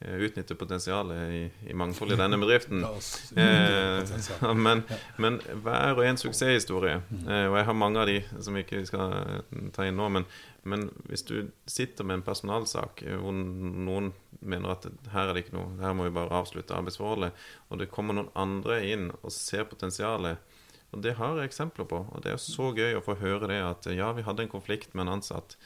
utnytte 0.00 0.54
potensialet 0.54 1.30
i, 1.32 1.70
i 1.70 1.74
mangfold 1.74 2.12
i 2.12 2.18
denne 2.20 2.38
bedriften. 2.38 2.84
Eh, 3.36 4.52
men, 4.66 4.82
men 5.16 5.38
hver 5.64 5.96
og 5.96 6.04
en 6.04 6.18
suksesshistorie, 6.20 7.00
eh, 7.26 7.46
og 7.48 7.56
jeg 7.58 7.66
har 7.68 7.76
mange 7.76 8.00
av 8.00 8.08
de 8.08 8.18
som 8.44 8.56
vi 8.56 8.62
ikke 8.64 8.84
skal 8.88 9.14
eh, 9.16 9.64
ta 9.76 9.86
inn 9.88 9.98
nå, 9.98 10.08
men, 10.12 10.26
men 10.68 10.86
hvis 11.10 11.24
du 11.28 11.34
sitter 11.68 12.06
med 12.06 12.20
en 12.20 12.26
personalsak 12.26 13.02
eh, 13.06 13.16
hvor 13.20 13.34
noen 13.36 14.12
mener 14.40 14.76
at 14.76 14.86
her 15.12 15.30
er 15.30 15.34
det 15.34 15.46
ikke 15.46 15.56
noe, 15.56 15.74
her 15.82 15.96
må 15.96 16.06
vi 16.08 16.14
bare 16.16 16.40
avslutte 16.40 16.76
arbeidsforholdet, 16.76 17.36
og 17.68 17.82
det 17.82 17.90
kommer 17.92 18.16
noen 18.16 18.32
andre 18.38 18.80
inn 18.88 19.10
og 19.22 19.34
ser 19.34 19.66
potensialet, 19.68 20.40
og 20.94 21.02
det 21.04 21.16
har 21.18 21.40
jeg 21.40 21.50
eksempler 21.50 21.88
på, 21.90 22.04
og 22.06 22.24
det 22.24 22.34
er 22.34 22.40
så 22.40 22.70
gøy 22.76 22.96
å 22.96 23.04
få 23.04 23.18
høre 23.20 23.50
det 23.50 23.60
at 23.64 23.88
ja, 23.92 24.12
vi 24.16 24.24
hadde 24.24 24.46
en 24.46 24.52
konflikt 24.52 24.94
med 24.94 25.06
en 25.06 25.18
ansatt, 25.18 25.58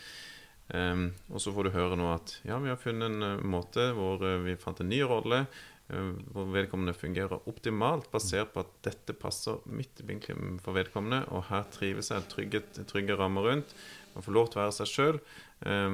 Ehm, 0.77 1.11
og 1.33 1.43
så 1.43 1.53
får 1.55 1.67
du 1.67 1.75
høre 1.75 1.99
nå 1.99 2.07
at 2.13 2.37
ja, 2.47 2.59
vi 2.63 2.71
har 2.71 2.79
funnet 2.79 3.11
en 3.11 3.27
eh, 3.27 3.43
måte 3.43 3.91
hvor 3.97 4.23
eh, 4.27 4.41
vi 4.45 4.59
fant 4.61 4.81
en 4.83 4.91
ny 4.91 5.01
rolle, 5.09 5.43
eh, 5.91 6.11
hvor 6.31 6.51
vedkommende 6.55 6.95
fungerer 6.95 7.49
optimalt, 7.51 8.11
basert 8.13 8.53
på 8.55 8.63
at 8.63 8.75
dette 8.87 9.17
passer 9.19 9.59
midt 9.67 10.03
i 10.03 10.09
vinkelen 10.13 10.61
for 10.63 10.79
vedkommende, 10.79 11.25
og 11.35 11.49
her 11.51 11.67
trives 11.75 12.13
jeg, 12.15 12.27
trygge, 12.31 12.63
trygge 12.91 13.19
rammer 13.19 13.51
rundt, 13.51 13.75
man 14.15 14.27
får 14.27 14.37
lov 14.37 14.51
til 14.51 14.61
å 14.61 14.65
være 14.65 14.77
seg 14.81 14.91
sjøl, 14.91 15.19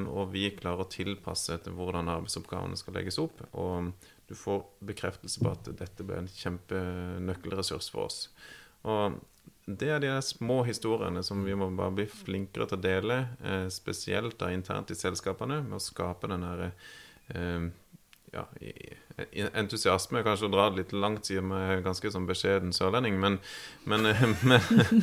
og 0.08 0.30
vi 0.32 0.46
klarer 0.56 0.86
å 0.86 0.88
tilpasse 0.88 1.52
etter 1.52 1.74
hvordan 1.74 2.08
arbeidsoppgavene 2.08 2.78
skal 2.80 2.94
legges 2.96 3.18
opp. 3.20 3.42
Og 3.60 3.90
du 4.30 4.32
får 4.38 4.62
bekreftelse 4.88 5.42
på 5.42 5.50
at 5.50 5.68
dette 5.82 6.06
ble 6.06 6.22
en 6.22 6.30
kjempenøkkelressurs 6.30 7.90
for 7.92 8.06
oss. 8.06 8.20
Og 8.88 9.18
det 9.66 9.88
er 9.90 10.00
de 10.02 10.12
små 10.22 10.60
historiene 10.66 11.22
som 11.26 11.42
vi 11.44 11.54
må 11.58 11.66
bare 11.74 11.94
bli 11.98 12.06
flinkere 12.06 12.68
til 12.70 12.78
å 12.78 12.84
dele, 12.84 13.16
eh, 13.42 13.66
spesielt 13.74 14.38
da 14.38 14.52
internt 14.54 14.92
i 14.94 14.98
selskapene, 14.98 15.62
med 15.66 15.80
å 15.80 15.82
skape 15.82 16.30
den 16.30 16.46
derre 16.46 16.70
eh, 17.34 17.66
ja, 18.36 18.44
i- 18.60 18.94
i- 19.40 19.46
entusiasme. 19.56 20.20
Kanskje 20.26 20.46
å 20.48 20.52
dra 20.52 20.66
det 20.70 20.82
litt 20.82 20.92
langt, 20.92 21.24
siden 21.24 21.48
vi 21.54 21.60
er 21.72 21.80
ganske 21.84 22.10
sånn 22.12 22.26
beskjeden 22.28 22.74
sørlending, 22.76 23.16
men, 23.20 23.38
men, 23.88 24.04
eh, 24.10 24.20
men 24.44 24.60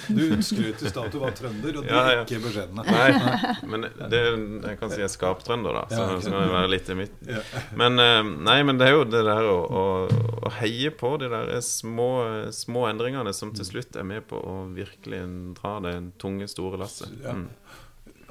Du 0.07 0.37
skryter 0.45 0.93
da 0.93 1.05
at 1.07 1.15
du 1.15 1.17
var 1.23 1.33
trønder, 1.37 1.79
og 1.81 1.87
du 1.87 1.89
Ja, 1.89 2.03
ja. 2.19 2.23
ikke 2.27 2.41
beskjedne. 2.43 2.85
Nei, 2.85 3.55
men 3.71 3.87
det, 4.11 4.21
jeg 4.69 4.79
kan 4.79 4.93
si 4.93 5.01
jeg 5.01 5.09
er 5.09 5.13
skaptrønder, 5.15 5.79
da. 5.79 5.83
Så 5.89 6.05
ok. 6.17 6.21
skal 6.27 6.37
jeg 6.43 6.53
være 6.53 6.71
litt 6.75 6.89
i 6.93 6.97
midt. 7.01 7.17
Ja. 7.31 7.41
Men, 7.81 7.97
eh, 7.99 8.21
nei, 8.49 8.59
men 8.69 8.77
det 8.81 8.87
er 8.91 8.97
jo 8.99 9.03
det 9.09 9.23
der 9.25 9.49
å, 9.49 9.57
å, 9.65 9.85
å 10.45 10.53
heie 10.61 10.93
på 10.93 11.15
de 11.23 11.31
der 11.33 11.55
små, 11.65 12.11
små 12.53 12.85
endringene 12.91 13.33
som 13.33 13.51
til 13.57 13.65
slutt 13.65 13.97
er 13.97 14.05
med 14.07 14.27
på 14.29 14.37
å 14.37 14.59
virkelig 14.77 15.23
dra 15.57 15.79
det 15.87 15.97
tunge, 16.21 16.45
store 16.51 16.77
lasset. 16.85 17.09
Mm. 17.25 17.47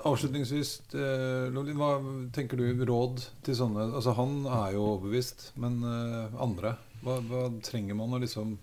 Avslutningsvis, 0.05 0.71
Lovlin, 0.93 1.53
Lolin, 1.55 1.77
hva 1.79 1.91
tenker 2.35 2.59
du 2.59 2.85
råd 2.88 3.21
til 3.47 3.55
sånne 3.55 3.85
Altså 3.95 4.15
Han 4.19 4.41
er 4.51 4.73
jo 4.75 4.83
overbevist, 4.97 5.53
men 5.62 5.77
eh, 5.87 6.35
andre? 6.43 6.75
Hva, 7.05 7.21
hva 7.29 7.45
trenger 7.62 7.95
man 7.99 8.15
å 8.17 8.21
liksom 8.23 8.57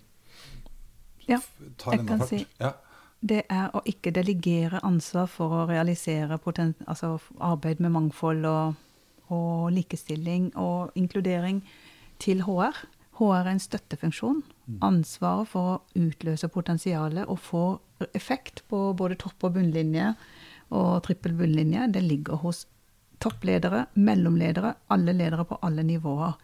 Ja, 1.28 1.38
jeg 1.38 2.06
kan 2.08 2.26
si- 2.26 2.46
Ja. 2.60 2.74
Det 3.22 3.42
er 3.52 3.68
å 3.76 3.82
ikke 3.84 4.12
delegere 4.16 4.80
ansvar 4.82 5.26
for 5.28 5.52
å 5.52 5.66
realisere 5.68 6.38
altså 6.40 7.18
arbeid 7.38 7.78
med 7.80 7.92
mangfold 7.92 8.46
og, 8.48 8.74
og 9.28 9.72
likestilling 9.76 10.52
og 10.56 10.90
inkludering 10.96 11.60
til 12.18 12.40
HR. 12.46 12.72
HR 13.20 13.42
er 13.44 13.50
en 13.52 13.60
støttefunksjon. 13.60 14.42
Ansvaret 14.80 15.48
for 15.48 15.60
å 15.60 15.80
utløse 16.00 16.48
potensialet 16.48 17.28
og 17.28 17.38
få 17.38 17.64
effekt 18.14 18.62
på 18.70 18.94
både 18.96 19.18
topp- 19.20 19.44
og 19.44 19.52
bunnlinje 19.58 20.14
og 20.70 21.02
trippel 21.06 21.34
bunnlinje, 21.38 21.88
det 21.94 22.02
ligger 22.06 22.40
hos 22.44 22.64
toppledere, 23.20 23.86
mellomledere, 23.94 24.74
alle 24.90 25.12
ledere 25.12 25.44
på 25.44 25.58
alle 25.66 25.84
nivåer. 25.84 26.36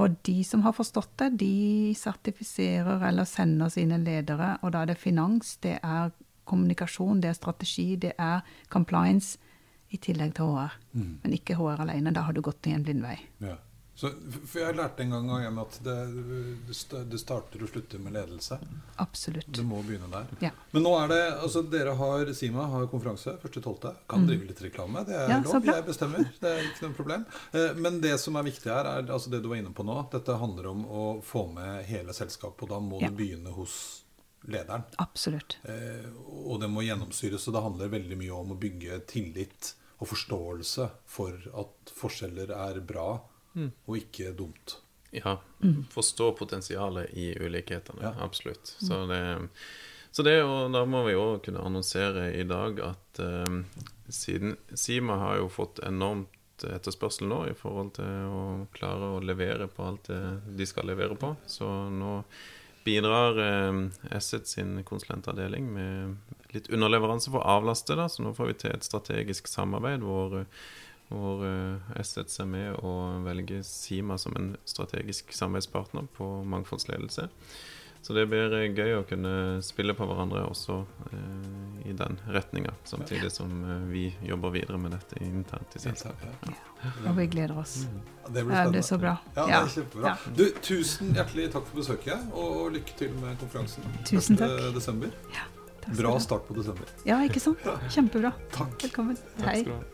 Og 0.00 0.16
de 0.26 0.40
som 0.46 0.64
har 0.64 0.74
forstått 0.74 1.12
det, 1.20 1.30
de 1.44 1.94
sertifiserer 1.98 3.02
eller 3.08 3.28
sender 3.28 3.70
sine 3.70 4.00
ledere, 4.02 4.56
og 4.62 4.72
da 4.74 4.82
er 4.82 4.92
det 4.92 4.98
finans, 4.98 5.56
det 5.62 5.76
er 5.82 6.14
kommunikasjon, 6.48 7.20
det 7.22 7.30
er 7.30 7.38
strategi, 7.38 7.94
det 7.96 8.14
er 8.18 8.40
compliance, 8.72 9.38
i 9.94 10.00
tillegg 10.02 10.32
til 10.34 10.50
HR. 10.50 10.72
Men 11.22 11.36
ikke 11.36 11.54
HR 11.54 11.84
alene, 11.84 12.10
da 12.14 12.24
har 12.26 12.34
du 12.34 12.40
gått 12.42 12.66
i 12.66 12.72
en 12.74 12.82
blindvei. 12.82 13.14
Ja. 13.44 13.54
Så, 13.96 14.10
for 14.50 14.58
Jeg 14.60 14.74
lærte 14.74 15.04
en 15.04 15.10
gang 15.14 15.28
av 15.46 15.58
at 15.62 15.76
det, 15.86 15.94
det 17.10 17.18
starter 17.20 17.62
og 17.62 17.68
slutter 17.70 18.00
med 18.02 18.16
ledelse. 18.16 18.58
Absolutt. 19.02 19.52
Det 19.54 19.62
må 19.66 19.78
begynne 19.86 20.08
der. 20.10 20.26
Ja. 20.42 20.50
Men 20.74 20.82
nå 20.82 20.94
er 20.98 21.08
det, 21.12 21.20
altså 21.44 21.62
dere 21.70 21.94
har, 21.98 22.32
Sima 22.34 22.66
har 22.72 22.88
konferanse 22.90 23.36
1.12. 23.38 23.92
Kan 24.10 24.26
drive 24.26 24.48
litt 24.50 24.62
reklame. 24.66 25.04
Det 25.06 25.14
er 25.14 25.28
Mm. 25.28 25.30
Ja, 25.30 25.52
lov. 25.52 25.64
Jeg 25.70 25.84
bestemmer. 25.86 26.26
Det 26.40 26.50
er 26.50 26.64
ikke 26.66 26.88
noe 26.88 26.96
problem. 26.98 27.26
Eh, 27.52 27.74
Men 27.74 28.00
det 28.00 28.18
som 28.20 28.36
er 28.36 28.42
viktig 28.42 28.70
her, 28.70 28.84
er 28.96 29.06
altså 29.14 29.30
det 29.30 29.42
du 29.42 29.48
var 29.48 29.56
inne 29.62 29.70
på 29.74 29.84
nå. 29.86 29.96
Dette 30.10 30.36
handler 30.38 30.66
om 30.72 30.84
å 30.86 31.04
få 31.22 31.46
med 31.54 31.84
hele 31.86 32.12
selskapet. 32.12 32.62
Og 32.66 32.68
da 32.74 32.80
må 32.80 33.00
Ja. 33.00 33.08
du 33.08 33.14
begynne 33.16 33.52
hos 33.54 34.02
lederen. 34.48 34.82
Absolutt. 34.98 35.56
Eh, 35.64 36.10
Og 36.44 36.58
det 36.60 36.68
må 36.68 36.82
gjennomsyres. 36.82 37.46
Og 37.48 37.54
det 37.54 37.62
handler 37.62 37.88
veldig 37.88 38.18
mye 38.18 38.32
om 38.40 38.50
å 38.52 38.58
bygge 38.58 39.00
tillit 39.06 39.74
og 40.00 40.08
forståelse 40.08 40.90
for 41.06 41.30
at 41.54 41.94
forskjeller 41.94 42.50
er 42.50 42.80
bra 42.80 43.20
Mm. 43.54 43.70
og 43.86 43.96
ikke 43.98 44.32
dumt. 44.36 44.78
Ja. 45.14 45.36
Forstå 45.94 46.32
potensialet 46.32 47.12
i 47.14 47.30
ulikhetene. 47.38 48.02
Ja. 48.02 48.14
Absolutt. 48.24 48.76
Så 48.78 49.04
det, 49.06 49.20
så 50.10 50.22
det 50.26 50.40
og 50.42 50.72
da 50.74 50.82
må 50.90 51.04
vi 51.06 51.14
òg 51.14 51.44
kunne 51.46 51.62
annonsere 51.62 52.32
i 52.34 52.42
dag 52.50 52.80
at 52.82 53.20
eh, 53.22 53.60
siden 54.10 54.56
Sima 54.74 55.20
har 55.22 55.38
jo 55.38 55.52
fått 55.52 55.78
enormt 55.86 56.30
etterspørsel 56.64 57.28
nå 57.30 57.40
i 57.50 57.54
forhold 57.58 57.94
til 57.96 58.28
å 58.30 58.42
klare 58.74 59.14
å 59.16 59.22
levere 59.22 59.66
på 59.70 59.86
alt 59.86 60.10
det 60.10 60.20
de 60.58 60.66
skal 60.66 60.90
levere 60.90 61.16
på. 61.18 61.34
Så 61.46 61.68
nå 61.94 62.20
bidrar 62.84 63.38
eh, 63.40 63.80
Asset 64.14 64.50
sin 64.50 64.80
konsulentavdeling 64.84 65.70
med 65.72 66.34
litt 66.54 66.70
underleveranse 66.70 67.30
for 67.30 67.40
å 67.40 67.58
avlaste. 67.58 67.96
da, 67.98 68.08
Så 68.08 68.22
nå 68.22 68.34
får 68.36 68.50
vi 68.50 68.58
til 68.64 68.74
et 68.74 68.86
strategisk 68.86 69.48
samarbeid 69.50 70.04
hvor, 70.04 70.44
hvor 71.14 71.44
jeg 71.46 72.08
setter 72.08 72.42
er 72.44 72.50
med 72.50 72.80
og 72.82 73.24
velger 73.26 73.62
Sima 73.66 74.18
som 74.20 74.34
en 74.36 74.52
strategisk 74.68 75.32
samarbeidspartner 75.36 76.10
på 76.16 76.28
mangfoldsledelse. 76.48 77.28
Så 78.04 78.12
det 78.12 78.26
blir 78.28 78.52
eh, 78.52 78.66
gøy 78.76 78.98
å 78.98 79.04
kunne 79.08 79.30
spille 79.64 79.94
på 79.96 80.04
hverandre 80.04 80.42
også 80.44 80.74
eh, 81.08 81.86
i 81.88 81.94
den 81.96 82.18
retninga. 82.34 82.74
Samtidig 82.84 83.30
som 83.32 83.48
eh, 83.64 83.86
vi 83.88 84.02
jobber 84.28 84.52
videre 84.52 84.76
med 84.76 84.92
dette 84.92 85.22
internt 85.24 85.72
i 85.72 85.80
selskapet. 85.80 86.44
Ja. 86.44 86.90
Og 87.08 87.16
vi 87.16 87.24
gleder 87.32 87.56
oss. 87.62 87.78
Det 88.28 88.44
blir 88.44 88.52
Ja, 88.52 88.66
spennende. 88.66 88.74
det 88.74 88.82
er 88.82 88.86
så 88.90 88.98
bra. 89.00 89.14
Ja, 89.38 89.46
det 89.48 89.56
er 89.56 89.72
kjempebra. 89.78 90.12
Du, 90.36 90.44
tusen 90.68 91.16
hjertelig 91.16 91.48
takk 91.56 91.70
for 91.70 91.80
besøket, 91.80 92.28
og 92.36 92.76
lykke 92.76 92.98
til 93.00 93.16
med 93.22 93.40
konferansen. 93.40 93.88
Tusen 94.04 94.36
1. 94.36 94.44
takk. 94.44 94.68
desember. 94.76 95.16
Bra 95.96 96.12
start 96.20 96.44
på 96.48 96.58
desember. 96.60 96.92
Ja, 97.08 97.22
ikke 97.24 97.40
sant? 97.40 97.64
Kjempebra. 97.96 98.34
Takk. 98.52 98.76
Velkommen. 98.84 99.16
Takk 99.40 99.48
Hei. 99.48 99.58
skal 99.64 99.72
du 99.72 99.78
ha. 99.80 99.93